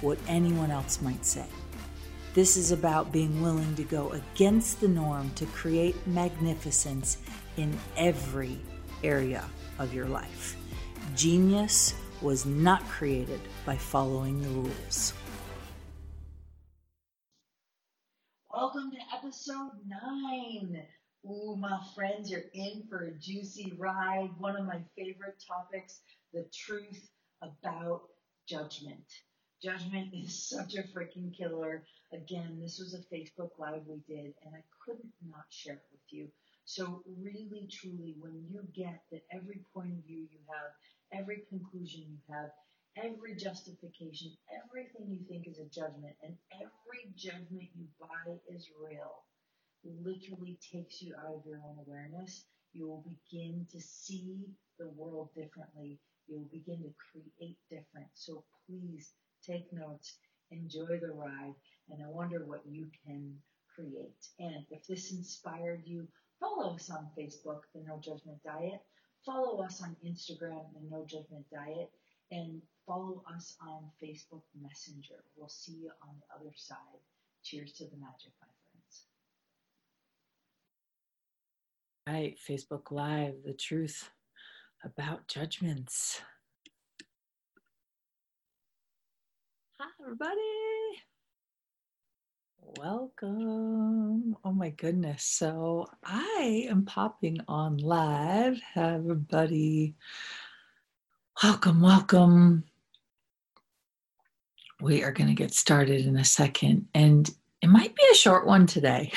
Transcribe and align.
what 0.00 0.18
anyone 0.28 0.70
else 0.70 1.02
might 1.02 1.24
say. 1.24 1.46
This 2.34 2.56
is 2.56 2.70
about 2.70 3.10
being 3.10 3.42
willing 3.42 3.74
to 3.74 3.82
go 3.82 4.10
against 4.10 4.80
the 4.80 4.88
norm 4.88 5.30
to 5.34 5.46
create 5.46 6.06
magnificence 6.06 7.18
in 7.56 7.76
every 7.96 8.58
area 9.02 9.44
of 9.78 9.92
your 9.92 10.06
life. 10.06 10.56
Genius 11.16 11.94
was 12.20 12.46
not 12.46 12.86
created 12.88 13.40
by 13.64 13.76
following 13.76 14.40
the 14.40 14.48
rules. 14.48 15.14
Welcome 18.52 18.90
to 18.92 19.16
episode 19.16 19.72
nine. 19.86 20.82
Ooh, 21.26 21.56
my 21.58 21.78
friends, 21.94 22.30
you're 22.30 22.44
in 22.54 22.84
for 22.88 23.06
a 23.06 23.14
juicy 23.18 23.74
ride. 23.78 24.30
One 24.38 24.56
of 24.56 24.64
my 24.64 24.80
favorite 24.96 25.42
topics 25.46 26.00
the 26.32 26.44
truth 26.52 27.10
about 27.42 28.02
judgment. 28.46 29.04
Judgment 29.62 30.14
is 30.14 30.48
such 30.48 30.76
a 30.76 30.84
freaking 30.84 31.36
killer. 31.36 31.82
Again, 32.12 32.60
this 32.60 32.78
was 32.78 32.94
a 32.94 33.14
Facebook 33.14 33.58
Live 33.58 33.86
we 33.88 33.98
did, 34.06 34.34
and 34.44 34.54
I 34.54 34.62
couldn't 34.84 35.12
not 35.26 35.46
share 35.50 35.74
it 35.74 35.88
with 35.90 36.12
you. 36.12 36.28
So, 36.64 37.02
really, 37.20 37.66
truly, 37.70 38.14
when 38.20 38.46
you 38.48 38.62
get 38.72 39.02
that 39.10 39.24
every 39.32 39.64
point 39.74 39.92
of 39.98 40.04
view 40.04 40.28
you 40.30 40.38
have, 40.48 41.18
every 41.18 41.42
conclusion 41.48 42.06
you 42.08 42.34
have, 42.34 42.50
every 42.96 43.34
justification, 43.34 44.36
everything 44.64 45.08
you 45.08 45.24
think 45.28 45.48
is 45.48 45.58
a 45.58 45.64
judgment, 45.64 46.14
and 46.22 46.36
every 46.52 47.10
judgment 47.16 47.68
you 47.74 47.86
buy 47.98 48.38
is 48.54 48.70
real, 48.80 49.24
literally 49.84 50.58
takes 50.72 51.02
you 51.02 51.14
out 51.16 51.34
of 51.34 51.46
your 51.46 51.58
own 51.66 51.78
awareness, 51.84 52.44
you 52.72 52.86
will 52.86 53.04
begin 53.30 53.66
to 53.72 53.80
see 53.80 54.46
the 54.78 54.88
world 54.90 55.30
differently. 55.34 55.98
You 56.28 56.36
will 56.38 56.50
begin 56.52 56.82
to 56.82 56.94
create 57.10 57.58
different. 57.70 58.08
So, 58.14 58.44
please 58.66 59.14
take 59.44 59.72
notes, 59.72 60.16
enjoy 60.50 60.98
the 61.00 61.12
ride, 61.12 61.54
and 61.90 62.02
I 62.02 62.08
wonder 62.08 62.44
what 62.44 62.62
you 62.66 62.86
can 63.04 63.34
create. 63.74 64.28
And 64.38 64.64
if 64.70 64.86
this 64.86 65.12
inspired 65.12 65.82
you, 65.84 66.06
follow 66.40 66.74
us 66.74 66.90
on 66.90 67.08
Facebook, 67.18 67.62
The 67.74 67.82
No 67.86 67.98
Judgment 68.02 68.42
Diet. 68.44 68.80
Follow 69.24 69.62
us 69.62 69.82
on 69.82 69.96
Instagram, 70.06 70.64
The 70.74 70.88
No 70.90 71.04
Judgment 71.04 71.44
Diet. 71.52 71.90
And 72.30 72.60
follow 72.86 73.22
us 73.34 73.56
on 73.62 73.84
Facebook 74.02 74.42
Messenger. 74.60 75.24
We'll 75.36 75.48
see 75.48 75.72
you 75.72 75.90
on 76.02 76.10
the 76.18 76.36
other 76.36 76.52
side. 76.56 76.76
Cheers 77.42 77.72
to 77.72 77.84
the 77.84 77.96
magic, 77.96 78.32
my 78.40 78.48
friends. 78.70 79.06
Right, 82.06 82.36
Facebook 82.38 82.90
Live, 82.90 83.34
the 83.44 83.54
truth 83.54 84.10
about 84.84 85.26
judgments. 85.26 86.20
Hi, 89.80 89.86
everybody. 90.02 90.40
Welcome. 92.80 94.36
Oh 94.44 94.50
my 94.50 94.70
goodness. 94.70 95.22
So 95.22 95.86
I 96.02 96.66
am 96.68 96.84
popping 96.84 97.38
on 97.46 97.76
live. 97.76 98.60
Hi, 98.74 98.94
everybody. 98.94 99.94
Welcome, 101.44 101.80
welcome. 101.80 102.64
We 104.80 105.04
are 105.04 105.12
going 105.12 105.28
to 105.28 105.34
get 105.34 105.54
started 105.54 106.06
in 106.06 106.16
a 106.16 106.24
second, 106.24 106.88
and 106.92 107.30
it 107.62 107.68
might 107.68 107.94
be 107.94 108.02
a 108.10 108.16
short 108.16 108.48
one 108.48 108.66
today. 108.66 109.12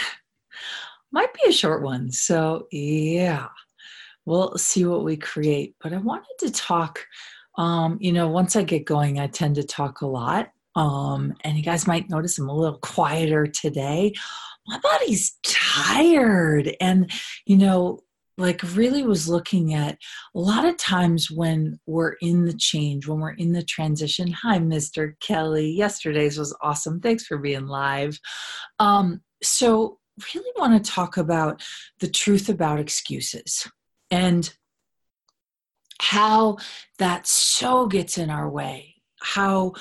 might 1.11 1.33
be 1.33 1.49
a 1.49 1.53
short 1.53 1.81
one. 1.81 2.11
So, 2.11 2.67
yeah, 2.71 3.47
we'll 4.25 4.55
see 4.59 4.85
what 4.85 5.05
we 5.05 5.17
create. 5.17 5.73
But 5.81 5.93
I 5.93 5.97
wanted 5.97 6.35
to 6.41 6.51
talk 6.51 6.99
um, 7.57 7.97
you 7.99 8.11
know, 8.11 8.27
once 8.27 8.55
I 8.55 8.63
get 8.63 8.85
going, 8.85 9.19
I 9.19 9.27
tend 9.27 9.55
to 9.55 9.63
talk 9.63 10.01
a 10.01 10.07
lot. 10.07 10.51
Um, 10.75 11.33
and 11.43 11.57
you 11.57 11.63
guys 11.63 11.85
might 11.85 12.09
notice 12.09 12.37
I'm 12.37 12.49
a 12.49 12.55
little 12.55 12.79
quieter 12.79 13.45
today. 13.45 14.13
My 14.67 14.79
body's 14.79 15.37
tired. 15.43 16.75
And, 16.79 17.11
you 17.45 17.57
know, 17.57 17.99
like 18.37 18.61
really 18.75 19.03
was 19.03 19.27
looking 19.27 19.73
at 19.73 19.97
a 20.35 20.39
lot 20.39 20.65
of 20.65 20.77
times 20.77 21.29
when 21.29 21.79
we're 21.85 22.13
in 22.21 22.45
the 22.45 22.53
change, 22.53 23.07
when 23.07 23.19
we're 23.19 23.33
in 23.33 23.51
the 23.51 23.63
transition. 23.63 24.31
Hi, 24.31 24.57
Mr. 24.59 25.13
Kelly. 25.19 25.71
Yesterday's 25.71 26.37
was 26.37 26.55
awesome. 26.61 26.99
Thanks 26.99 27.25
for 27.25 27.37
being 27.37 27.67
live. 27.67 28.19
Um, 28.79 29.21
so, 29.43 29.99
really 30.35 30.51
want 30.57 30.83
to 30.83 30.91
talk 30.91 31.17
about 31.17 31.63
the 31.99 32.07
truth 32.07 32.49
about 32.49 32.79
excuses. 32.79 33.67
And 34.11 34.53
how 36.01 36.57
that 36.97 37.27
so 37.27 37.85
gets 37.85 38.17
in 38.17 38.29
our 38.29 38.49
way 38.49 38.95
how 39.23 39.71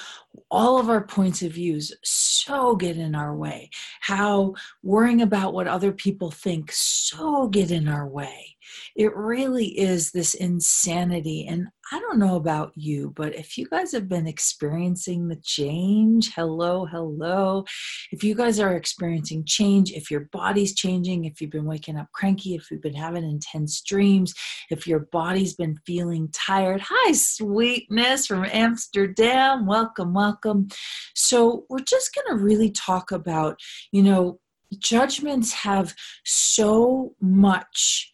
all 0.51 0.79
of 0.79 0.91
our 0.91 1.03
points 1.03 1.41
of 1.41 1.53
views 1.53 1.93
so 2.05 2.77
get 2.77 2.99
in 2.99 3.15
our 3.15 3.35
way 3.35 3.71
how 4.01 4.55
worrying 4.83 5.23
about 5.23 5.55
what 5.55 5.67
other 5.67 5.93
people 5.93 6.31
think 6.31 6.71
so 6.73 7.49
get 7.49 7.71
in 7.71 7.89
our 7.89 8.07
way 8.07 8.51
it 8.97 9.15
really 9.17 9.67
is 9.79 10.11
this 10.11 10.35
insanity. 10.35 11.47
And 11.47 11.69
I 11.93 11.99
don't 11.99 12.21
know 12.21 12.37
about 12.37 12.71
you, 12.77 13.13
but 13.17 13.35
if 13.35 13.59
you 13.59 13.67
guys 13.67 13.91
have 13.93 14.09
been 14.09 14.29
experiencing 14.29 15.27
the 15.27 15.41
change, 15.43 16.33
hello, 16.35 16.87
hello. 16.87 17.65
If 18.13 18.23
you 18.23 18.37
guys 18.37 18.61
are 18.61 18.77
experiencing 18.77 19.45
change, 19.45 19.91
if 19.91 20.09
your 20.09 20.29
body's 20.31 20.77
changing, 20.77 21.25
if 21.25 21.41
you've 21.41 21.51
been 21.51 21.65
waking 21.65 21.97
up 21.97 22.07
cranky, 22.13 22.55
if 22.55 22.71
you've 22.71 22.81
been 22.81 22.95
having 22.95 23.25
intense 23.25 23.81
dreams, 23.81 24.33
if 24.71 24.87
your 24.87 25.01
body's 25.11 25.55
been 25.55 25.77
feeling 25.85 26.29
tired, 26.33 26.81
hi, 26.81 27.13
sweetness 27.13 28.29
from 28.29 28.47
Amsterdam. 28.53 29.67
Welcome, 29.67 30.15
welcome. 30.15 30.69
So, 31.17 31.65
we're 31.69 31.81
just 31.81 32.15
going 32.15 32.39
to 32.39 32.45
really 32.45 32.71
talk 32.71 33.11
about, 33.11 33.59
you 33.91 34.05
know, 34.05 34.39
judgments 34.79 35.53
have 35.53 35.93
so 36.25 37.15
much 37.21 38.13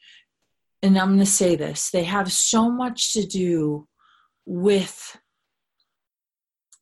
and 0.86 0.98
I'm 0.98 1.08
going 1.08 1.19
to 1.19 1.26
say 1.26 1.56
this, 1.56 1.91
they 1.91 2.04
have 2.04 2.32
so 2.32 2.70
much 2.70 3.12
to 3.14 3.26
do 3.26 3.88
with 4.47 5.19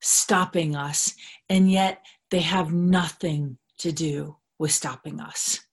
stopping 0.01 0.77
us, 0.77 1.15
and 1.49 1.71
yet 1.71 2.05
they 2.31 2.41
have 2.41 2.73
nothing 2.73 3.59
to 3.79 3.91
do 3.91 4.37
with 4.59 4.71
stopping 4.71 5.21
us. 5.21 5.64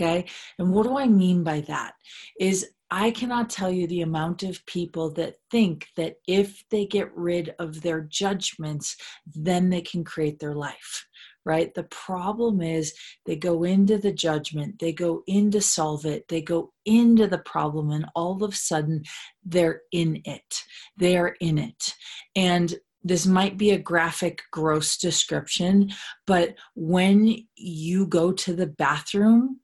Okay. 0.00 0.26
And 0.58 0.70
what 0.70 0.84
do 0.84 0.96
I 0.96 1.06
mean 1.06 1.42
by 1.42 1.60
that? 1.62 1.94
Is 2.38 2.70
I 2.90 3.10
cannot 3.10 3.50
tell 3.50 3.70
you 3.70 3.86
the 3.86 4.02
amount 4.02 4.44
of 4.44 4.64
people 4.64 5.12
that 5.14 5.34
think 5.50 5.88
that 5.96 6.16
if 6.26 6.64
they 6.70 6.86
get 6.86 7.14
rid 7.14 7.54
of 7.58 7.82
their 7.82 8.00
judgments, 8.00 8.96
then 9.26 9.68
they 9.68 9.82
can 9.82 10.04
create 10.04 10.38
their 10.38 10.54
life 10.54 11.06
right? 11.48 11.74
The 11.74 11.84
problem 11.84 12.60
is 12.60 12.92
they 13.24 13.34
go 13.34 13.64
into 13.64 13.96
the 13.96 14.12
judgment, 14.12 14.78
they 14.80 14.92
go 14.92 15.22
into 15.26 15.62
solve 15.62 16.04
it, 16.04 16.28
they 16.28 16.42
go 16.42 16.74
into 16.84 17.26
the 17.26 17.38
problem, 17.38 17.90
and 17.90 18.04
all 18.14 18.42
of 18.44 18.52
a 18.52 18.54
sudden 18.54 19.02
they're 19.42 19.80
in 19.90 20.20
it. 20.26 20.62
They 20.98 21.16
are 21.16 21.36
in 21.40 21.56
it. 21.56 21.94
And 22.36 22.74
this 23.02 23.24
might 23.24 23.56
be 23.56 23.70
a 23.70 23.78
graphic, 23.78 24.42
gross 24.52 24.98
description, 24.98 25.90
but 26.26 26.54
when 26.74 27.34
you 27.56 28.06
go 28.06 28.30
to 28.32 28.52
the 28.52 28.66
bathroom 28.66 29.60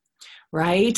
right? 0.55 0.97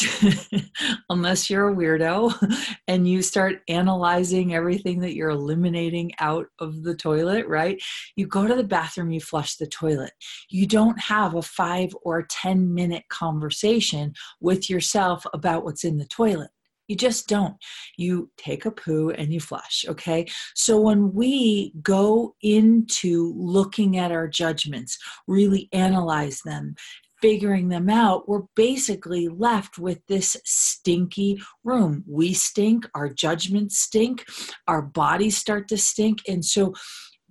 Unless 1.08 1.48
you're 1.48 1.70
a 1.70 1.74
weirdo 1.74 2.30
and 2.88 3.08
you 3.08 3.22
start 3.22 3.62
analyzing 3.68 4.54
everything 4.54 5.00
that 5.00 5.14
you're 5.14 5.30
eliminating 5.30 6.12
out 6.20 6.44
of 6.58 6.82
the 6.82 6.94
toilet, 6.94 7.46
right? 7.48 7.82
You 8.16 8.26
go 8.26 8.46
to 8.46 8.54
the 8.54 8.62
bathroom, 8.62 9.10
you 9.10 9.20
flush 9.20 9.56
the 9.56 9.66
toilet. 9.66 10.12
You 10.50 10.66
don't 10.66 11.00
have 11.00 11.34
a 11.34 11.40
five 11.40 11.96
or 12.02 12.26
10 12.28 12.74
minute 12.74 13.04
conversation 13.08 14.12
with 14.42 14.68
yourself 14.68 15.24
about 15.32 15.64
what's 15.64 15.84
in 15.84 15.96
the 15.96 16.04
toilet. 16.04 16.50
You 16.86 16.94
just 16.94 17.26
don't. 17.26 17.56
You 17.96 18.30
take 18.36 18.66
a 18.66 18.70
poo 18.70 19.10
and 19.10 19.32
you 19.32 19.40
flush, 19.40 19.84
okay? 19.88 20.26
So 20.54 20.78
when 20.80 21.14
we 21.14 21.72
go 21.82 22.34
into 22.42 23.32
looking 23.36 23.96
at 23.96 24.12
our 24.12 24.28
judgments, 24.28 24.98
really 25.26 25.68
analyze 25.72 26.42
them, 26.44 26.76
figuring 27.20 27.68
them 27.68 27.88
out, 27.88 28.28
we're 28.28 28.42
basically 28.54 29.28
left 29.28 29.78
with 29.78 30.04
this 30.06 30.36
stinky 30.44 31.40
room. 31.64 32.04
We 32.06 32.34
stink, 32.34 32.86
our 32.94 33.08
judgments 33.08 33.78
stink, 33.78 34.24
our 34.68 34.82
bodies 34.82 35.36
start 35.36 35.68
to 35.68 35.78
stink. 35.78 36.20
And 36.28 36.44
so 36.44 36.74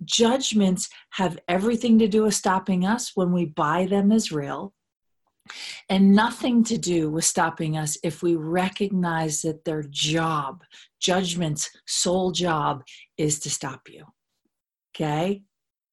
judgments 0.04 0.88
have 1.12 1.38
everything 1.48 1.98
to 2.00 2.08
do 2.08 2.24
with 2.24 2.34
stopping 2.34 2.84
us 2.84 3.12
when 3.14 3.32
we 3.32 3.46
buy 3.46 3.86
them 3.86 4.12
as 4.12 4.32
real 4.32 4.74
and 5.88 6.14
nothing 6.14 6.64
to 6.64 6.76
do 6.76 7.10
with 7.10 7.24
stopping 7.24 7.76
us 7.76 7.96
if 8.02 8.22
we 8.22 8.36
recognize 8.36 9.42
that 9.42 9.64
their 9.64 9.84
job, 9.88 10.62
judgment's 11.00 11.70
sole 11.86 12.32
job, 12.32 12.82
is 13.16 13.38
to 13.40 13.50
stop 13.50 13.82
you. 13.88 14.04
Okay? 14.94 15.42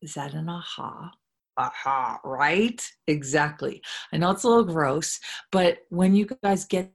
Is 0.01 0.15
that 0.15 0.33
an 0.33 0.49
aha? 0.49 1.11
Aha, 1.57 2.19
right? 2.23 2.81
Exactly. 3.07 3.81
I 4.11 4.17
know 4.17 4.31
it's 4.31 4.43
a 4.43 4.47
little 4.49 4.63
gross, 4.63 5.19
but 5.51 5.79
when 5.89 6.15
you 6.15 6.27
guys 6.43 6.65
get 6.65 6.91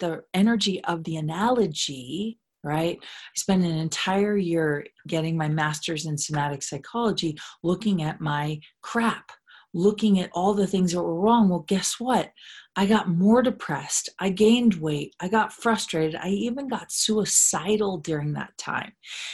the 0.00 0.24
energy 0.34 0.82
of 0.84 1.04
the 1.04 1.16
analogy, 1.16 2.38
right? 2.64 2.98
I 3.02 3.06
spent 3.36 3.64
an 3.64 3.76
entire 3.76 4.36
year 4.36 4.86
getting 5.06 5.36
my 5.36 5.48
master's 5.48 6.06
in 6.06 6.18
somatic 6.18 6.62
psychology 6.62 7.36
looking 7.62 8.02
at 8.02 8.20
my 8.20 8.60
crap 8.82 9.30
looking 9.74 10.20
at 10.20 10.30
all 10.32 10.54
the 10.54 10.66
things 10.66 10.92
that 10.92 11.02
were 11.02 11.20
wrong. 11.20 11.48
Well, 11.48 11.64
guess 11.66 11.96
what? 11.98 12.30
I 12.76 12.86
got 12.86 13.08
more 13.08 13.40
depressed. 13.42 14.08
I 14.18 14.30
gained 14.30 14.74
weight. 14.74 15.14
I 15.20 15.28
got 15.28 15.52
frustrated. 15.52 16.16
I 16.16 16.28
even 16.28 16.68
got 16.68 16.90
suicidal 16.90 17.98
during 17.98 18.32
that 18.32 18.56
time. 18.58 18.92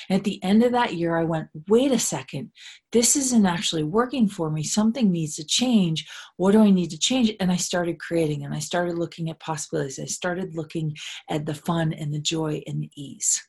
And 0.09 0.19
at 0.19 0.25
the 0.25 0.43
end 0.45 0.63
of 0.63 0.73
that 0.73 0.95
year, 0.95 1.17
I 1.17 1.25
went, 1.25 1.49
wait 1.69 1.91
a 1.91 1.99
second, 1.99 2.51
this 2.93 3.17
isn't 3.17 3.47
actually 3.47 3.85
working 3.85 4.29
for 4.29 4.51
me. 4.51 4.63
Something 4.63 5.11
needs 5.11 5.37
to 5.37 5.45
change. 5.45 6.07
What 6.37 6.53
do 6.53 6.61
I 6.61 6.71
need 6.71 6.91
to 6.91 6.99
change? 6.99 7.33
And 7.41 7.51
I 7.51 7.57
started 7.57 7.99
creating 7.99 8.45
and 8.45 8.55
I 8.55 8.59
started 8.59 8.99
looking 8.99 9.31
at 9.31 9.41
possibilities. 9.41 9.99
I 9.99 10.07
started 10.07 10.55
looking 10.55 10.95
at 11.29 11.47
the 11.47 11.55
fun 11.55 11.93
and 11.95 12.13
the 12.13 12.21
joy 12.21 12.63
and 12.67 12.83
the 12.83 12.91
ease. 12.95 13.43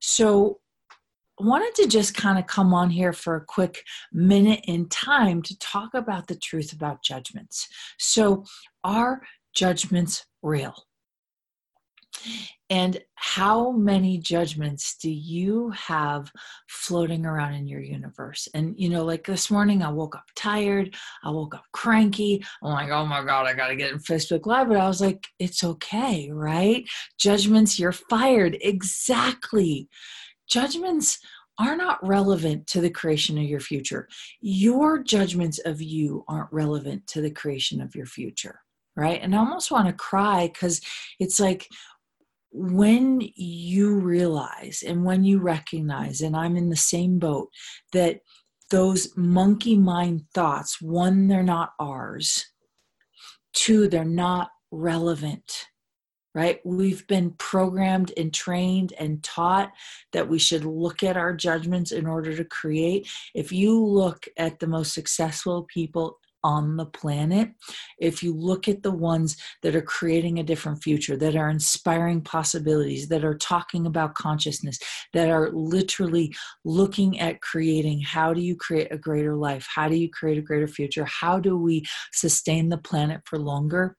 So 0.00 0.60
wanted 1.38 1.74
to 1.76 1.88
just 1.88 2.14
kind 2.14 2.38
of 2.38 2.46
come 2.46 2.72
on 2.72 2.90
here 2.90 3.12
for 3.12 3.36
a 3.36 3.44
quick 3.44 3.82
minute 4.12 4.60
in 4.64 4.88
time 4.88 5.42
to 5.42 5.58
talk 5.58 5.94
about 5.94 6.26
the 6.26 6.36
truth 6.36 6.72
about 6.72 7.02
judgments. 7.02 7.68
So, 7.98 8.44
are 8.84 9.22
judgments 9.54 10.24
real? 10.42 10.74
And 12.70 13.00
how 13.14 13.70
many 13.70 14.18
judgments 14.18 14.96
do 14.96 15.10
you 15.10 15.70
have 15.70 16.30
floating 16.68 17.24
around 17.24 17.54
in 17.54 17.68
your 17.68 17.80
universe? 17.80 18.48
And, 18.54 18.74
you 18.76 18.88
know, 18.88 19.04
like 19.04 19.24
this 19.24 19.50
morning, 19.50 19.82
I 19.82 19.90
woke 19.90 20.16
up 20.16 20.24
tired. 20.34 20.96
I 21.22 21.30
woke 21.30 21.54
up 21.54 21.64
cranky. 21.72 22.44
I'm 22.62 22.72
like, 22.72 22.90
oh 22.90 23.06
my 23.06 23.22
God, 23.24 23.46
I 23.46 23.54
got 23.54 23.68
to 23.68 23.76
get 23.76 23.92
in 23.92 23.98
Facebook 23.98 24.46
Live. 24.46 24.68
But 24.68 24.78
I 24.78 24.88
was 24.88 25.00
like, 25.00 25.24
it's 25.38 25.62
okay, 25.62 26.30
right? 26.32 26.84
Judgments, 27.18 27.78
you're 27.78 27.92
fired. 27.92 28.58
Exactly 28.60 29.88
judgments 30.48 31.18
are 31.58 31.76
not 31.76 32.06
relevant 32.06 32.66
to 32.66 32.80
the 32.80 32.90
creation 32.90 33.38
of 33.38 33.44
your 33.44 33.60
future. 33.60 34.08
Your 34.40 35.02
judgments 35.02 35.58
of 35.60 35.80
you 35.80 36.24
aren't 36.28 36.52
relevant 36.52 37.06
to 37.08 37.20
the 37.20 37.30
creation 37.30 37.80
of 37.80 37.94
your 37.94 38.06
future, 38.06 38.60
right? 38.94 39.20
And 39.22 39.34
I 39.34 39.38
almost 39.38 39.70
want 39.70 39.86
to 39.86 39.92
cry 39.94 40.48
because 40.48 40.80
it's 41.18 41.40
like 41.40 41.66
when 42.52 43.20
you 43.34 43.98
realize 43.98 44.82
and 44.86 45.04
when 45.04 45.24
you 45.24 45.38
recognize, 45.38 46.20
and 46.20 46.36
I'm 46.36 46.56
in 46.56 46.68
the 46.68 46.76
same 46.76 47.18
boat, 47.18 47.48
that 47.92 48.20
those 48.70 49.16
monkey 49.16 49.76
mind 49.76 50.24
thoughts, 50.34 50.80
one, 50.80 51.28
they're 51.28 51.42
not 51.42 51.72
ours, 51.80 52.44
two, 53.52 53.88
they're 53.88 54.04
not 54.04 54.50
relevant 54.70 55.66
right? 56.36 56.60
We've 56.66 57.04
been 57.06 57.30
programmed 57.38 58.12
and 58.18 58.32
trained 58.32 58.92
and 58.98 59.22
taught 59.22 59.72
that 60.12 60.28
we 60.28 60.38
should 60.38 60.66
look 60.66 61.02
at 61.02 61.16
our 61.16 61.34
judgments 61.34 61.92
in 61.92 62.06
order 62.06 62.36
to 62.36 62.44
create. 62.44 63.08
If 63.34 63.52
you 63.52 63.82
look 63.82 64.28
at 64.36 64.60
the 64.60 64.66
most 64.66 64.92
successful 64.92 65.62
people 65.62 66.18
on 66.44 66.76
the 66.76 66.84
planet, 66.84 67.52
if 67.98 68.22
you 68.22 68.34
look 68.34 68.68
at 68.68 68.82
the 68.82 68.90
ones 68.90 69.38
that 69.62 69.74
are 69.74 69.80
creating 69.80 70.38
a 70.38 70.44
different 70.44 70.82
future, 70.82 71.16
that 71.16 71.36
are 71.36 71.48
inspiring 71.48 72.20
possibilities, 72.20 73.08
that 73.08 73.24
are 73.24 73.38
talking 73.38 73.86
about 73.86 74.14
consciousness, 74.14 74.78
that 75.14 75.30
are 75.30 75.50
literally 75.52 76.34
looking 76.66 77.18
at 77.18 77.40
creating 77.40 78.02
how 78.02 78.34
do 78.34 78.42
you 78.42 78.54
create 78.54 78.92
a 78.92 78.98
greater 78.98 79.34
life? 79.34 79.66
How 79.74 79.88
do 79.88 79.96
you 79.96 80.10
create 80.10 80.36
a 80.36 80.42
greater 80.42 80.68
future? 80.68 81.06
How 81.06 81.40
do 81.40 81.56
we 81.56 81.82
sustain 82.12 82.68
the 82.68 82.78
planet 82.78 83.22
for 83.24 83.38
longer? 83.38 83.96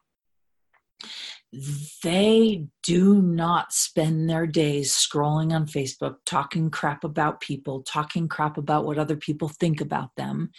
They 2.03 2.65
do 2.83 3.21
not 3.21 3.73
spend 3.73 4.29
their 4.29 4.45
days 4.45 4.91
scrolling 4.91 5.53
on 5.53 5.65
Facebook, 5.65 6.15
talking 6.25 6.69
crap 6.69 7.03
about 7.03 7.41
people, 7.41 7.83
talking 7.83 8.27
crap 8.27 8.57
about 8.57 8.85
what 8.85 8.97
other 8.97 9.15
people 9.15 9.49
think 9.49 9.81
about 9.81 10.09
them. 10.17 10.51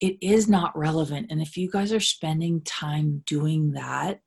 It 0.00 0.16
is 0.20 0.48
not 0.48 0.76
relevant. 0.76 1.28
And 1.30 1.40
if 1.40 1.56
you 1.56 1.70
guys 1.70 1.92
are 1.92 2.00
spending 2.00 2.60
time 2.62 3.22
doing 3.26 3.72
that, 3.72 4.20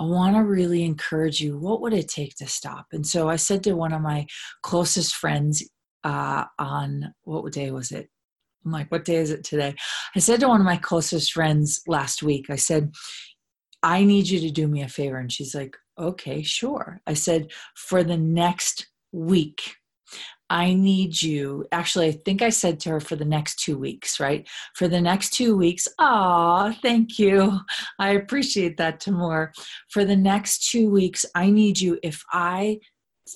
I 0.00 0.04
want 0.04 0.36
to 0.36 0.42
really 0.42 0.84
encourage 0.84 1.40
you 1.40 1.58
what 1.58 1.80
would 1.80 1.92
it 1.92 2.08
take 2.08 2.36
to 2.36 2.46
stop? 2.46 2.86
And 2.92 3.06
so 3.06 3.28
I 3.28 3.36
said 3.36 3.64
to 3.64 3.74
one 3.74 3.92
of 3.92 4.02
my 4.02 4.26
closest 4.62 5.16
friends 5.16 5.68
uh, 6.04 6.44
on 6.58 7.14
what 7.24 7.52
day 7.52 7.70
was 7.70 7.90
it? 7.90 8.08
I'm 8.64 8.72
like, 8.72 8.90
what 8.92 9.04
day 9.04 9.16
is 9.16 9.30
it 9.30 9.44
today? 9.44 9.74
I 10.14 10.18
said 10.18 10.40
to 10.40 10.48
one 10.48 10.60
of 10.60 10.66
my 10.66 10.76
closest 10.76 11.32
friends 11.32 11.82
last 11.86 12.22
week, 12.22 12.46
I 12.50 12.56
said, 12.56 12.92
I 13.82 14.04
need 14.04 14.28
you 14.28 14.40
to 14.40 14.50
do 14.50 14.66
me 14.66 14.82
a 14.82 14.88
favor. 14.88 15.18
And 15.18 15.32
she's 15.32 15.54
like, 15.54 15.76
okay, 15.98 16.42
sure. 16.42 17.00
I 17.06 17.14
said, 17.14 17.52
for 17.74 18.02
the 18.02 18.16
next 18.16 18.88
week, 19.12 19.76
I 20.50 20.72
need 20.72 21.20
you. 21.20 21.66
Actually, 21.72 22.08
I 22.08 22.12
think 22.12 22.40
I 22.40 22.48
said 22.48 22.80
to 22.80 22.90
her 22.90 23.00
for 23.00 23.16
the 23.16 23.24
next 23.24 23.58
two 23.58 23.76
weeks, 23.76 24.18
right? 24.18 24.48
For 24.74 24.88
the 24.88 25.00
next 25.00 25.34
two 25.34 25.56
weeks. 25.56 25.86
Ah, 25.98 26.74
thank 26.80 27.18
you. 27.18 27.60
I 27.98 28.10
appreciate 28.10 28.78
that, 28.78 29.00
Tamor. 29.00 29.50
For 29.90 30.04
the 30.04 30.16
next 30.16 30.70
two 30.70 30.88
weeks, 30.90 31.26
I 31.34 31.50
need 31.50 31.78
you. 31.78 31.98
If 32.02 32.24
I 32.32 32.80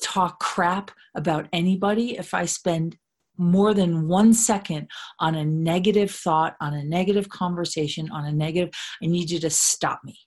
talk 0.03 0.41
crap 0.41 0.91
about 1.15 1.49
anybody, 1.53 2.17
if 2.17 2.33
I 2.33 2.47
spend 2.47 2.97
more 3.37 3.75
than 3.75 4.09
one 4.09 4.33
second 4.33 4.88
on 5.19 5.35
a 5.35 5.45
negative 5.45 6.11
thought, 6.11 6.56
on 6.61 6.73
a 6.73 6.85
negative 6.85 7.29
conversation, 7.29 8.11
on 8.11 8.25
a 8.25 8.33
negative, 8.33 8.71
I 9.03 9.06
need 9.06 9.31
you 9.31 9.38
to 9.41 9.50
stop 9.50 10.00
me. 10.05 10.19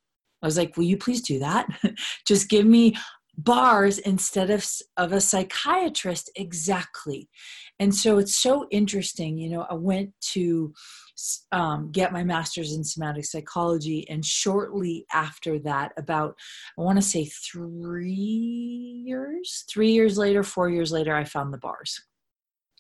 I 0.42 0.48
was 0.48 0.58
like, 0.58 0.78
will 0.78 0.84
you 0.84 0.98
please 0.98 1.22
do 1.22 1.40
that? 1.40 1.68
Just 2.28 2.50
give 2.50 2.66
me 2.66 2.96
bars 3.38 3.98
instead 4.00 4.50
of, 4.50 4.66
of 4.98 5.12
a 5.12 5.22
psychiatrist. 5.22 6.30
Exactly. 6.36 7.30
And 7.80 7.94
so 7.94 8.18
it's 8.18 8.36
so 8.36 8.68
interesting. 8.72 9.38
You 9.38 9.50
know, 9.50 9.66
I 9.70 9.74
went 9.74 10.12
to 10.34 10.74
um, 11.52 11.92
get 11.92 12.14
my 12.14 12.24
master's 12.24 12.74
in 12.74 12.84
somatic 12.84 13.26
psychology. 13.26 14.08
And 14.10 14.24
shortly 14.24 15.06
after 15.14 15.60
that, 15.60 15.92
about, 15.98 16.36
I 16.78 16.82
want 16.82 16.98
to 16.98 17.02
say 17.02 17.26
three 17.26 18.10
years, 19.06 19.66
three 19.70 19.92
years 19.92 20.18
later, 20.18 20.44
four 20.44 20.70
years 20.70 20.92
later, 20.92 21.16
I 21.16 21.24
found 21.24 21.54
the 21.54 21.58
bars. 21.58 22.00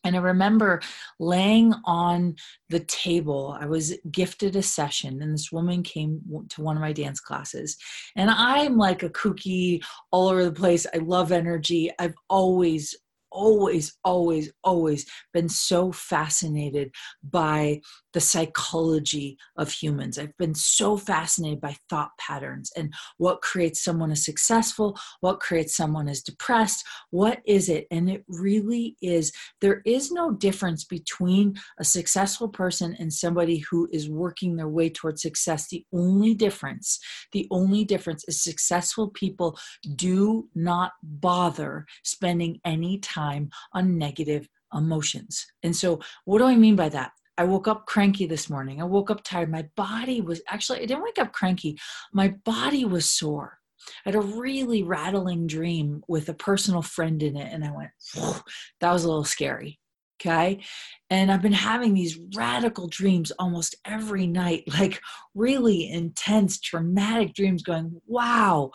And 0.05 0.15
I 0.15 0.19
remember 0.19 0.81
laying 1.19 1.73
on 1.83 2.35
the 2.69 2.79
table, 2.81 3.57
I 3.59 3.65
was 3.65 3.93
gifted 4.11 4.55
a 4.55 4.61
session, 4.61 5.21
and 5.21 5.33
this 5.33 5.51
woman 5.51 5.83
came 5.83 6.21
to 6.49 6.61
one 6.61 6.77
of 6.77 6.81
my 6.81 6.93
dance 6.93 7.19
classes. 7.19 7.75
And 8.15 8.29
I'm 8.29 8.77
like 8.77 9.03
a 9.03 9.09
kooky 9.09 9.83
all 10.11 10.29
over 10.29 10.45
the 10.45 10.51
place. 10.51 10.85
I 10.93 10.99
love 10.99 11.31
energy. 11.31 11.91
I've 11.99 12.15
always, 12.29 12.95
always, 13.35 13.97
always, 14.03 14.51
always 14.63 15.05
been 15.33 15.49
so 15.49 15.91
fascinated 15.91 16.91
by 17.21 17.81
the 18.13 18.21
psychology 18.21 19.37
of 19.57 19.69
humans. 19.69 20.17
I've 20.17 20.37
been 20.37 20.55
so 20.55 20.95
fascinated 20.95 21.59
by 21.59 21.75
thought 21.89 22.11
patterns 22.17 22.71
and 22.77 22.93
what 23.17 23.41
creates 23.41 23.83
someone 23.83 24.09
as 24.09 24.23
successful, 24.23 24.97
what 25.19 25.41
creates 25.41 25.75
someone 25.75 26.07
as 26.07 26.21
depressed, 26.21 26.85
what 27.11 27.39
is 27.45 27.67
it? 27.67 27.87
And 27.91 28.09
it 28.09 28.23
really 28.29 28.95
is, 29.01 29.33
there 29.59 29.81
is 29.85 30.11
no 30.11 30.31
difference 30.31 30.85
between 30.85 31.55
a 31.77 31.83
successful 31.83 32.47
person 32.47 32.95
and 32.99 33.11
somebody 33.11 33.57
who 33.69 33.89
is 33.91 34.09
working 34.09 34.55
their 34.55 34.69
way 34.69 34.89
towards 34.89 35.21
success. 35.21 35.67
The 35.67 35.85
only 35.93 36.33
difference, 36.33 36.99
the 37.33 37.47
only 37.51 37.83
difference 37.83 38.23
is 38.29 38.41
successful 38.41 39.09
people 39.09 39.59
do 39.95 40.47
not 40.55 40.93
bother 41.03 41.85
spending 42.03 42.61
any 42.63 42.97
time 43.25 43.49
on 43.73 43.97
negative 43.97 44.47
emotions. 44.73 45.45
And 45.63 45.75
so, 45.75 45.99
what 46.25 46.39
do 46.39 46.45
I 46.45 46.55
mean 46.55 46.75
by 46.75 46.89
that? 46.89 47.11
I 47.37 47.43
woke 47.43 47.67
up 47.67 47.85
cranky 47.85 48.25
this 48.25 48.49
morning. 48.49 48.81
I 48.81 48.85
woke 48.85 49.11
up 49.11 49.23
tired. 49.23 49.51
My 49.51 49.67
body 49.75 50.21
was 50.21 50.41
actually, 50.47 50.79
I 50.79 50.85
didn't 50.85 51.03
wake 51.03 51.19
up 51.19 51.33
cranky. 51.33 51.77
My 52.13 52.29
body 52.45 52.85
was 52.85 53.09
sore. 53.09 53.59
I 54.05 54.09
had 54.09 54.15
a 54.15 54.21
really 54.21 54.83
rattling 54.83 55.47
dream 55.47 56.01
with 56.07 56.29
a 56.29 56.33
personal 56.33 56.81
friend 56.81 57.21
in 57.21 57.35
it. 57.35 57.51
And 57.51 57.63
I 57.63 57.71
went, 57.71 57.91
that 58.79 58.93
was 58.93 59.03
a 59.03 59.07
little 59.07 59.25
scary. 59.25 59.79
Okay. 60.21 60.61
And 61.09 61.29
I've 61.29 61.41
been 61.41 61.51
having 61.51 61.93
these 61.93 62.17
radical 62.35 62.87
dreams 62.87 63.31
almost 63.37 63.75
every 63.85 64.27
night, 64.27 64.63
like 64.79 65.01
really 65.33 65.89
intense, 65.89 66.59
traumatic 66.59 67.33
dreams 67.33 67.63
going, 67.63 68.01
wow. 68.07 68.71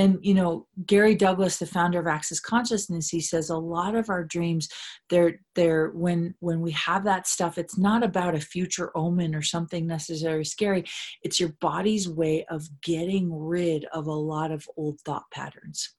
And 0.00 0.18
you 0.22 0.34
know 0.34 0.66
gary 0.86 1.14
douglas 1.14 1.58
the 1.58 1.66
founder 1.66 2.00
of 2.00 2.06
access 2.06 2.40
consciousness 2.40 3.08
he 3.08 3.20
says 3.20 3.50
a 3.50 3.56
lot 3.56 3.94
of 3.94 4.08
our 4.08 4.24
dreams 4.24 4.68
they're 5.10 5.40
they're 5.54 5.90
when 5.90 6.34
when 6.40 6.60
we 6.60 6.70
have 6.72 7.04
that 7.04 7.26
stuff 7.26 7.58
it's 7.58 7.78
not 7.78 8.02
about 8.02 8.34
a 8.34 8.40
future 8.40 8.90
omen 8.96 9.34
or 9.34 9.42
something 9.42 9.86
necessarily 9.86 10.44
scary 10.44 10.84
it's 11.22 11.38
your 11.38 11.52
body's 11.60 12.08
way 12.08 12.44
of 12.50 12.66
getting 12.82 13.32
rid 13.32 13.84
of 13.92 14.06
a 14.06 14.12
lot 14.12 14.50
of 14.50 14.66
old 14.76 14.98
thought 15.00 15.30
patterns 15.30 15.94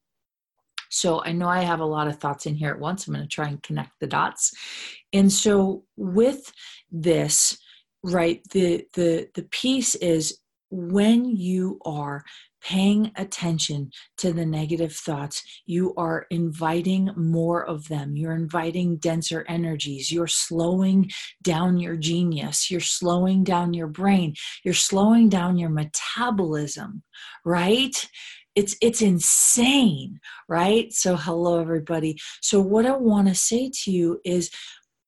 so 0.94 1.24
I 1.24 1.32
know 1.32 1.48
I 1.48 1.62
have 1.62 1.80
a 1.80 1.86
lot 1.86 2.08
of 2.10 2.20
thoughts 2.20 2.46
in 2.46 2.56
here 2.56 2.70
at 2.70 2.78
once. 2.78 3.08
I'm 3.08 3.14
going 3.14 3.24
to 3.24 3.30
try 3.34 3.48
and 3.48 3.64
connect 3.64 3.92
the 4.02 4.08
dots. 4.08 4.52
And 5.14 5.32
so 5.32 5.86
with 5.96 6.52
this, 6.92 7.58
right, 8.04 8.42
the 8.52 8.86
the 8.94 9.30
the 9.34 9.44
piece 9.44 9.96
is 9.96 10.38
when 10.70 11.26
you 11.26 11.80
are 11.86 12.26
paying 12.64 13.12
attention 13.16 13.92
to 14.18 14.34
the 14.34 14.46
negative 14.46 14.94
thoughts, 14.94 15.44
you 15.66 15.94
are 15.96 16.26
inviting 16.30 17.12
more 17.16 17.66
of 17.66 17.88
them. 17.88 18.16
You're 18.16 18.36
inviting 18.36 18.98
denser 18.98 19.46
energies. 19.48 20.12
You're 20.12 20.28
slowing 20.28 21.10
down 21.42 21.78
your 21.78 21.96
genius. 21.96 22.70
You're 22.70 22.80
slowing 22.80 23.44
down 23.44 23.74
your 23.74 23.88
brain. 23.88 24.36
You're 24.64 24.74
slowing 24.74 25.30
down 25.30 25.58
your 25.58 25.70
metabolism, 25.70 27.04
right? 27.46 28.08
it's 28.56 28.76
it's 28.82 29.02
insane 29.02 30.20
right 30.50 30.92
so 30.92 31.16
hello 31.16 31.62
everybody 31.62 32.18
so 32.42 32.60
what 32.60 32.86
i 32.86 32.92
want 32.92 33.28
to 33.28 33.36
say 33.36 33.72
to 33.74 33.92
you 33.92 34.20
is 34.26 34.52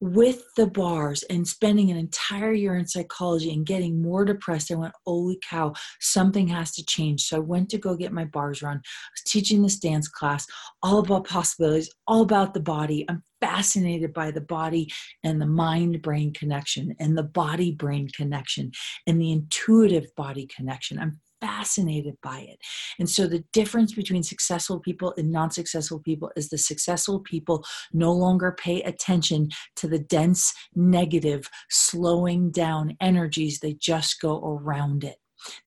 with 0.03 0.43
the 0.57 0.67
bars 0.67 1.23
and 1.29 1.47
spending 1.47 1.89
an 1.89 1.95
entire 1.95 2.51
year 2.51 2.75
in 2.75 2.85
psychology 2.85 3.53
and 3.53 3.65
getting 3.65 4.01
more 4.01 4.25
depressed, 4.25 4.69
I 4.69 4.75
went, 4.75 4.93
holy 5.05 5.39
cow, 5.49 5.71
something 6.01 6.45
has 6.49 6.73
to 6.73 6.85
change. 6.85 7.21
So 7.23 7.37
I 7.37 7.39
went 7.39 7.69
to 7.69 7.77
go 7.77 7.95
get 7.95 8.11
my 8.11 8.25
bars 8.25 8.61
run. 8.61 8.75
I 8.75 8.79
was 8.79 9.23
teaching 9.25 9.61
this 9.61 9.79
dance 9.79 10.09
class, 10.09 10.45
all 10.81 10.99
about 10.99 11.25
possibilities, 11.25 11.89
all 12.05 12.21
about 12.21 12.53
the 12.53 12.59
body. 12.59 13.05
I'm 13.07 13.23
fascinated 13.39 14.13
by 14.13 14.31
the 14.31 14.41
body 14.41 14.91
and 15.23 15.41
the 15.41 15.45
mind 15.45 16.01
brain 16.01 16.33
connection 16.33 16.93
and 16.99 17.17
the 17.17 17.23
body 17.23 17.71
brain 17.71 18.09
connection 18.09 18.71
and 19.07 19.21
the 19.21 19.31
intuitive 19.31 20.07
body 20.17 20.47
connection. 20.53 20.99
I'm 20.99 21.21
fascinated 21.43 22.15
by 22.23 22.39
it. 22.39 22.59
And 22.99 23.09
so 23.09 23.27
the 23.27 23.43
difference 23.51 23.93
between 23.93 24.23
successful 24.23 24.79
people 24.79 25.13
and 25.17 25.29
non 25.31 25.51
successful 25.51 25.99
people 25.99 26.31
is 26.37 26.49
the 26.49 26.57
successful 26.57 27.19
people 27.19 27.65
no 27.91 28.13
longer 28.13 28.55
pay 28.57 28.81
attention 28.83 29.49
to 29.75 29.87
the 29.87 29.99
dense, 29.99 30.53
negative, 30.73 31.49
slowing 31.69 32.49
down 32.51 32.95
energies, 33.01 33.59
they 33.59 33.73
just 33.73 34.21
go 34.21 34.39
around 34.41 35.03
it. 35.03 35.17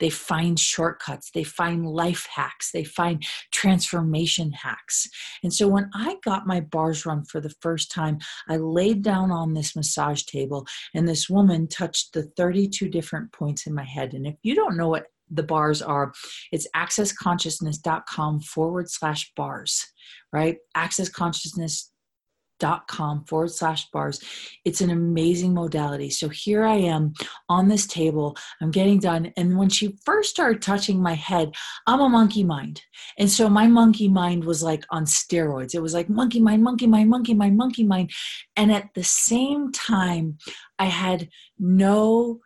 They 0.00 0.08
find 0.08 0.58
shortcuts, 0.58 1.30
they 1.32 1.44
find 1.44 1.86
life 1.86 2.26
hacks, 2.34 2.72
they 2.72 2.84
find 2.84 3.22
transformation 3.52 4.52
hacks. 4.52 5.06
And 5.42 5.52
so 5.52 5.68
when 5.68 5.90
I 5.94 6.16
got 6.24 6.46
my 6.46 6.60
bars 6.60 7.04
run 7.04 7.26
for 7.26 7.42
the 7.42 7.54
first 7.60 7.90
time, 7.90 8.18
I 8.48 8.56
laid 8.56 9.02
down 9.02 9.30
on 9.30 9.52
this 9.52 9.76
massage 9.76 10.22
table 10.22 10.66
and 10.94 11.06
this 11.06 11.28
woman 11.28 11.68
touched 11.68 12.14
the 12.14 12.22
32 12.22 12.88
different 12.88 13.32
points 13.32 13.66
in 13.66 13.74
my 13.74 13.84
head. 13.84 14.14
And 14.14 14.26
if 14.26 14.36
you 14.42 14.54
don't 14.54 14.78
know 14.78 14.88
what 14.88 15.08
the 15.30 15.42
bars 15.42 15.82
are 15.82 16.12
it's 16.52 16.66
accessconsciousness.com 16.74 18.40
forward 18.40 18.90
slash 18.90 19.30
bars 19.36 19.86
right? 20.32 20.56
Accessconsciousness.com 20.76 23.24
forward 23.24 23.50
slash 23.50 23.90
bars. 23.90 24.20
It's 24.64 24.80
an 24.80 24.90
amazing 24.90 25.52
modality. 25.54 26.10
So 26.10 26.28
here 26.28 26.64
i 26.64 26.74
am 26.74 27.12
on 27.48 27.68
this 27.68 27.86
table. 27.86 28.36
I'm 28.60 28.70
getting 28.70 28.98
done. 28.98 29.32
And 29.36 29.58
when 29.58 29.68
she 29.68 29.96
first 30.04 30.30
started 30.30 30.62
touching 30.62 31.02
my 31.02 31.14
head 31.14 31.54
i'm 31.86 32.00
a 32.00 32.08
monkey 32.08 32.44
mind. 32.44 32.82
And 33.18 33.30
so 33.30 33.48
my 33.48 33.66
monkey 33.66 34.08
mind 34.08 34.44
was 34.44 34.62
like 34.62 34.84
on 34.90 35.04
steroids. 35.04 35.74
It 35.74 35.80
was 35.80 35.94
like 35.94 36.08
monkey 36.08 36.40
mind 36.40 36.62
monkey 36.62 36.86
mind 36.86 37.10
monkey 37.10 37.34
mind 37.34 37.56
monkey 37.56 37.84
mind. 37.84 38.10
And 38.56 38.72
at 38.72 38.88
the 38.94 39.04
same 39.04 39.72
time 39.72 40.38
i 40.78 40.86
had 40.86 41.28
no 41.58 42.40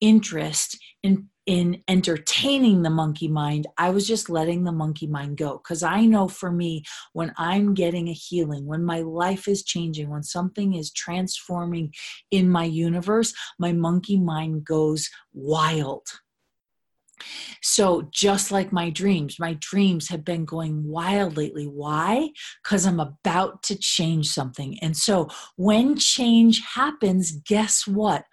interest 0.00 0.78
in 1.02 1.28
in 1.46 1.82
entertaining 1.86 2.82
the 2.82 2.90
monkey 2.90 3.28
mind, 3.28 3.68
I 3.78 3.90
was 3.90 4.06
just 4.06 4.28
letting 4.28 4.64
the 4.64 4.72
monkey 4.72 5.06
mind 5.06 5.36
go. 5.36 5.58
Because 5.58 5.82
I 5.82 6.04
know 6.04 6.26
for 6.26 6.50
me, 6.50 6.82
when 7.12 7.32
I'm 7.36 7.72
getting 7.72 8.08
a 8.08 8.12
healing, 8.12 8.66
when 8.66 8.84
my 8.84 9.00
life 9.00 9.46
is 9.46 9.62
changing, 9.62 10.10
when 10.10 10.24
something 10.24 10.74
is 10.74 10.92
transforming 10.92 11.94
in 12.32 12.50
my 12.50 12.64
universe, 12.64 13.32
my 13.58 13.72
monkey 13.72 14.18
mind 14.18 14.64
goes 14.64 15.08
wild. 15.32 16.02
So, 17.62 18.08
just 18.12 18.50
like 18.50 18.72
my 18.72 18.90
dreams, 18.90 19.38
my 19.38 19.56
dreams 19.60 20.08
have 20.08 20.24
been 20.24 20.44
going 20.44 20.86
wild 20.86 21.36
lately. 21.36 21.64
Why? 21.64 22.30
Because 22.62 22.84
I'm 22.84 23.00
about 23.00 23.62
to 23.64 23.76
change 23.76 24.28
something. 24.28 24.78
And 24.82 24.96
so, 24.96 25.28
when 25.56 25.96
change 25.96 26.62
happens, 26.74 27.32
guess 27.32 27.86
what? 27.86 28.24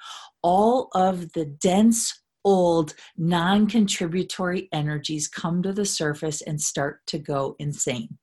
All 0.41 0.89
of 0.93 1.32
the 1.32 1.46
dense 1.46 2.23
old 2.44 2.94
non 3.18 3.68
contributory 3.68 4.70
energies 4.72 5.28
come 5.28 5.62
to 5.64 5.74
the 5.74 5.86
surface 5.86 6.42
and 6.42 6.60
start 6.60 7.00
to 7.08 7.18
go 7.18 7.56
insane. 7.60 8.18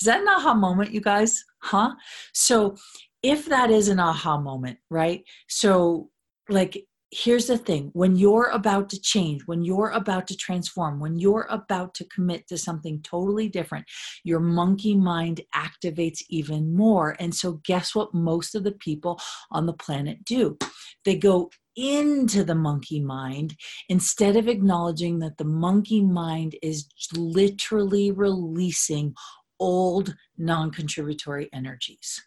Is 0.00 0.06
that 0.06 0.22
an 0.22 0.28
aha 0.28 0.54
moment, 0.54 0.92
you 0.92 1.00
guys? 1.00 1.44
Huh? 1.58 1.94
So, 2.32 2.76
if 3.22 3.46
that 3.46 3.70
is 3.70 3.88
an 3.88 4.00
aha 4.00 4.38
moment, 4.38 4.78
right? 4.90 5.24
So, 5.48 6.10
like, 6.48 6.86
here's 7.10 7.46
the 7.46 7.58
thing 7.58 7.90
when 7.92 8.16
you're 8.16 8.50
about 8.50 8.90
to 8.90 9.00
change, 9.00 9.42
when 9.46 9.64
you're 9.64 9.90
about 9.90 10.26
to 10.28 10.36
transform, 10.36 10.98
when 10.98 11.18
you're 11.18 11.46
about 11.50 11.94
to 11.94 12.04
commit 12.04 12.46
to 12.48 12.58
something 12.58 13.00
totally 13.02 13.48
different, 13.48 13.86
your 14.24 14.40
monkey 14.40 14.96
mind 14.96 15.40
activates 15.54 16.22
even 16.28 16.74
more. 16.74 17.16
And 17.20 17.34
so, 17.34 17.60
guess 17.64 17.94
what 17.94 18.14
most 18.14 18.54
of 18.54 18.64
the 18.64 18.72
people 18.72 19.20
on 19.50 19.66
the 19.66 19.72
planet 19.72 20.24
do? 20.24 20.58
They 21.04 21.16
go 21.16 21.50
into 21.76 22.42
the 22.42 22.54
monkey 22.54 23.00
mind 23.00 23.54
instead 23.88 24.36
of 24.36 24.48
acknowledging 24.48 25.18
that 25.18 25.36
the 25.36 25.44
monkey 25.44 26.02
mind 26.02 26.56
is 26.62 26.88
literally 27.14 28.10
releasing 28.10 29.14
old 29.60 30.14
non 30.38 30.70
contributory 30.70 31.48
energies, 31.52 32.22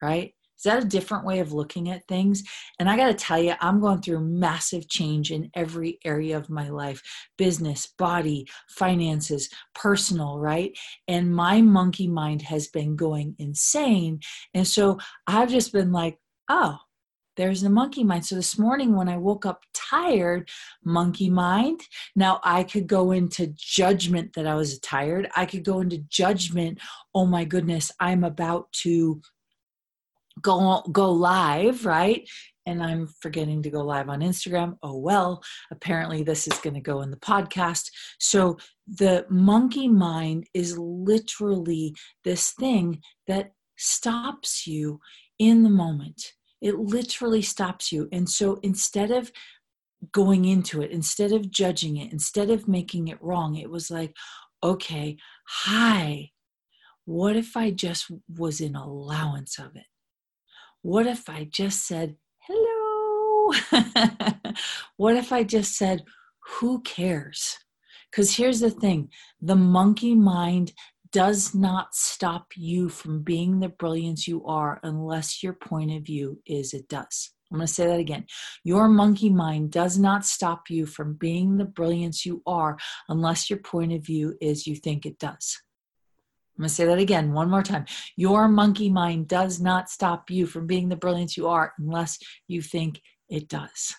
right? 0.00 0.34
Is 0.58 0.64
that 0.64 0.82
a 0.82 0.86
different 0.86 1.24
way 1.24 1.38
of 1.38 1.52
looking 1.52 1.88
at 1.88 2.06
things? 2.08 2.42
And 2.80 2.90
I 2.90 2.96
got 2.96 3.06
to 3.06 3.14
tell 3.14 3.40
you, 3.40 3.54
I'm 3.60 3.80
going 3.80 4.02
through 4.02 4.20
massive 4.20 4.88
change 4.88 5.30
in 5.30 5.50
every 5.54 6.00
area 6.04 6.36
of 6.36 6.50
my 6.50 6.68
life 6.68 7.00
business, 7.36 7.86
body, 7.86 8.48
finances, 8.68 9.48
personal, 9.74 10.40
right? 10.40 10.76
And 11.06 11.34
my 11.34 11.60
monkey 11.60 12.08
mind 12.08 12.42
has 12.42 12.66
been 12.66 12.96
going 12.96 13.36
insane. 13.38 14.18
And 14.52 14.66
so 14.66 14.98
I've 15.28 15.50
just 15.50 15.72
been 15.72 15.92
like, 15.92 16.18
oh, 16.48 16.78
there's 17.36 17.60
the 17.60 17.70
monkey 17.70 18.02
mind. 18.02 18.26
So 18.26 18.34
this 18.34 18.58
morning 18.58 18.96
when 18.96 19.08
I 19.08 19.16
woke 19.16 19.46
up 19.46 19.62
tired, 19.72 20.50
monkey 20.84 21.30
mind. 21.30 21.82
Now 22.16 22.40
I 22.42 22.64
could 22.64 22.88
go 22.88 23.12
into 23.12 23.54
judgment 23.54 24.32
that 24.34 24.46
I 24.46 24.56
was 24.56 24.80
tired. 24.80 25.28
I 25.36 25.46
could 25.46 25.64
go 25.64 25.78
into 25.78 25.98
judgment, 25.98 26.80
oh 27.14 27.26
my 27.26 27.44
goodness, 27.44 27.92
I'm 28.00 28.24
about 28.24 28.72
to 28.82 29.22
go 30.42 30.82
go 30.92 31.10
live, 31.10 31.84
right? 31.86 32.28
And 32.66 32.82
I'm 32.82 33.08
forgetting 33.20 33.62
to 33.62 33.70
go 33.70 33.82
live 33.82 34.10
on 34.10 34.20
Instagram. 34.20 34.76
Oh 34.82 34.98
well, 34.98 35.42
apparently 35.70 36.22
this 36.22 36.46
is 36.46 36.58
going 36.58 36.74
to 36.74 36.80
go 36.80 37.00
in 37.00 37.10
the 37.10 37.16
podcast. 37.16 37.90
So 38.18 38.58
the 38.86 39.24
monkey 39.30 39.88
mind 39.88 40.46
is 40.52 40.76
literally 40.78 41.94
this 42.24 42.52
thing 42.52 43.00
that 43.26 43.52
stops 43.76 44.66
you 44.66 45.00
in 45.38 45.62
the 45.62 45.70
moment 45.70 46.32
it 46.60 46.78
literally 46.78 47.42
stops 47.42 47.92
you. 47.92 48.08
And 48.12 48.28
so 48.28 48.58
instead 48.62 49.10
of 49.10 49.30
going 50.12 50.44
into 50.44 50.82
it, 50.82 50.90
instead 50.90 51.32
of 51.32 51.50
judging 51.50 51.96
it, 51.96 52.12
instead 52.12 52.50
of 52.50 52.68
making 52.68 53.08
it 53.08 53.22
wrong, 53.22 53.56
it 53.56 53.70
was 53.70 53.90
like, 53.90 54.14
okay, 54.62 55.16
hi, 55.46 56.30
what 57.04 57.36
if 57.36 57.56
I 57.56 57.70
just 57.70 58.10
was 58.36 58.60
in 58.60 58.74
allowance 58.74 59.58
of 59.58 59.76
it? 59.76 59.86
What 60.82 61.06
if 61.06 61.28
I 61.28 61.44
just 61.44 61.86
said, 61.86 62.16
hello? 62.40 63.52
what 64.96 65.16
if 65.16 65.32
I 65.32 65.42
just 65.42 65.76
said, 65.76 66.04
who 66.60 66.80
cares? 66.82 67.58
Because 68.10 68.36
here's 68.36 68.60
the 68.60 68.70
thing 68.70 69.10
the 69.40 69.56
monkey 69.56 70.14
mind 70.14 70.72
does 71.10 71.54
not 71.54 71.94
stop 71.94 72.48
you 72.54 72.88
from 72.88 73.22
being 73.22 73.60
the 73.60 73.68
brilliance 73.68 74.28
you 74.28 74.44
are 74.46 74.78
unless 74.82 75.42
your 75.42 75.54
point 75.54 75.90
of 75.92 76.02
view 76.04 76.40
is 76.46 76.74
it 76.74 76.88
does. 76.88 77.32
I'm 77.50 77.58
going 77.58 77.66
to 77.66 77.72
say 77.72 77.86
that 77.86 77.98
again. 77.98 78.26
Your 78.62 78.88
monkey 78.88 79.30
mind 79.30 79.70
does 79.70 79.98
not 79.98 80.26
stop 80.26 80.68
you 80.68 80.84
from 80.84 81.14
being 81.14 81.56
the 81.56 81.64
brilliance 81.64 82.26
you 82.26 82.42
are 82.46 82.76
unless 83.08 83.48
your 83.48 83.58
point 83.60 83.92
of 83.92 84.04
view 84.04 84.34
is 84.40 84.66
you 84.66 84.76
think 84.76 85.06
it 85.06 85.18
does. 85.18 85.58
I'm 86.58 86.62
going 86.62 86.70
to 86.70 86.74
say 86.74 86.86
that 86.86 86.98
again 86.98 87.32
one 87.32 87.48
more 87.48 87.62
time. 87.62 87.84
Your 88.16 88.48
monkey 88.48 88.90
mind 88.90 89.28
does 89.28 89.60
not 89.60 89.88
stop 89.88 90.28
you 90.28 90.44
from 90.44 90.66
being 90.66 90.88
the 90.88 90.96
brilliance 90.96 91.36
you 91.36 91.46
are 91.46 91.72
unless 91.78 92.18
you 92.48 92.62
think 92.62 93.00
it 93.28 93.48
does. 93.48 93.94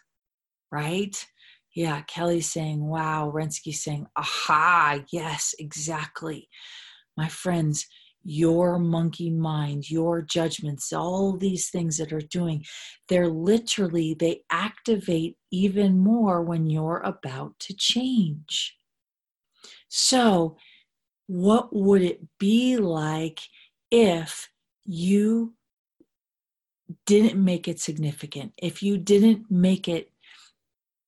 Right? 0.70 1.26
Yeah, 1.74 2.02
Kelly's 2.02 2.52
saying, 2.52 2.86
wow. 2.86 3.32
Rensky's 3.34 3.82
saying, 3.82 4.08
aha, 4.18 5.00
yes, 5.10 5.56
exactly. 5.58 6.50
My 7.16 7.30
friends, 7.30 7.88
your 8.24 8.78
monkey 8.78 9.30
mind, 9.30 9.90
your 9.90 10.22
judgments, 10.22 10.92
all 10.92 11.38
these 11.38 11.70
things 11.70 11.96
that 11.96 12.12
are 12.12 12.20
doing, 12.20 12.66
they're 13.08 13.30
literally, 13.30 14.14
they 14.20 14.42
activate 14.52 15.38
even 15.50 15.98
more 15.98 16.42
when 16.42 16.70
you're 16.70 17.02
about 17.06 17.58
to 17.60 17.74
change. 17.74 18.76
So, 19.88 20.58
what 21.30 21.72
would 21.72 22.02
it 22.02 22.22
be 22.40 22.76
like 22.78 23.40
if 23.92 24.50
you 24.84 25.54
didn't 27.06 27.44
make 27.44 27.68
it 27.68 27.80
significant? 27.80 28.52
If 28.58 28.82
you 28.82 28.98
didn't 28.98 29.46
make 29.52 29.88
it 29.88 30.10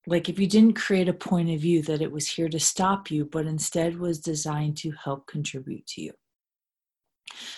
like 0.06 0.30
if 0.30 0.38
you 0.38 0.46
didn't 0.46 0.75
create 0.75 1.10
a 1.10 1.13
point 1.13 1.50
of 1.50 1.60
view 1.60 1.82
that 1.84 2.04
it 2.04 2.12
was 2.12 2.28
here 2.28 2.50
to 2.50 2.60
stop 2.60 3.10
you, 3.10 3.25
but 3.25 3.48
instead 3.48 3.98
was 3.98 4.20
designed 4.20 4.78
to 4.78 4.92
help 4.92 5.25
contribute 5.25 5.88
to 5.88 6.04
you. 6.04 6.12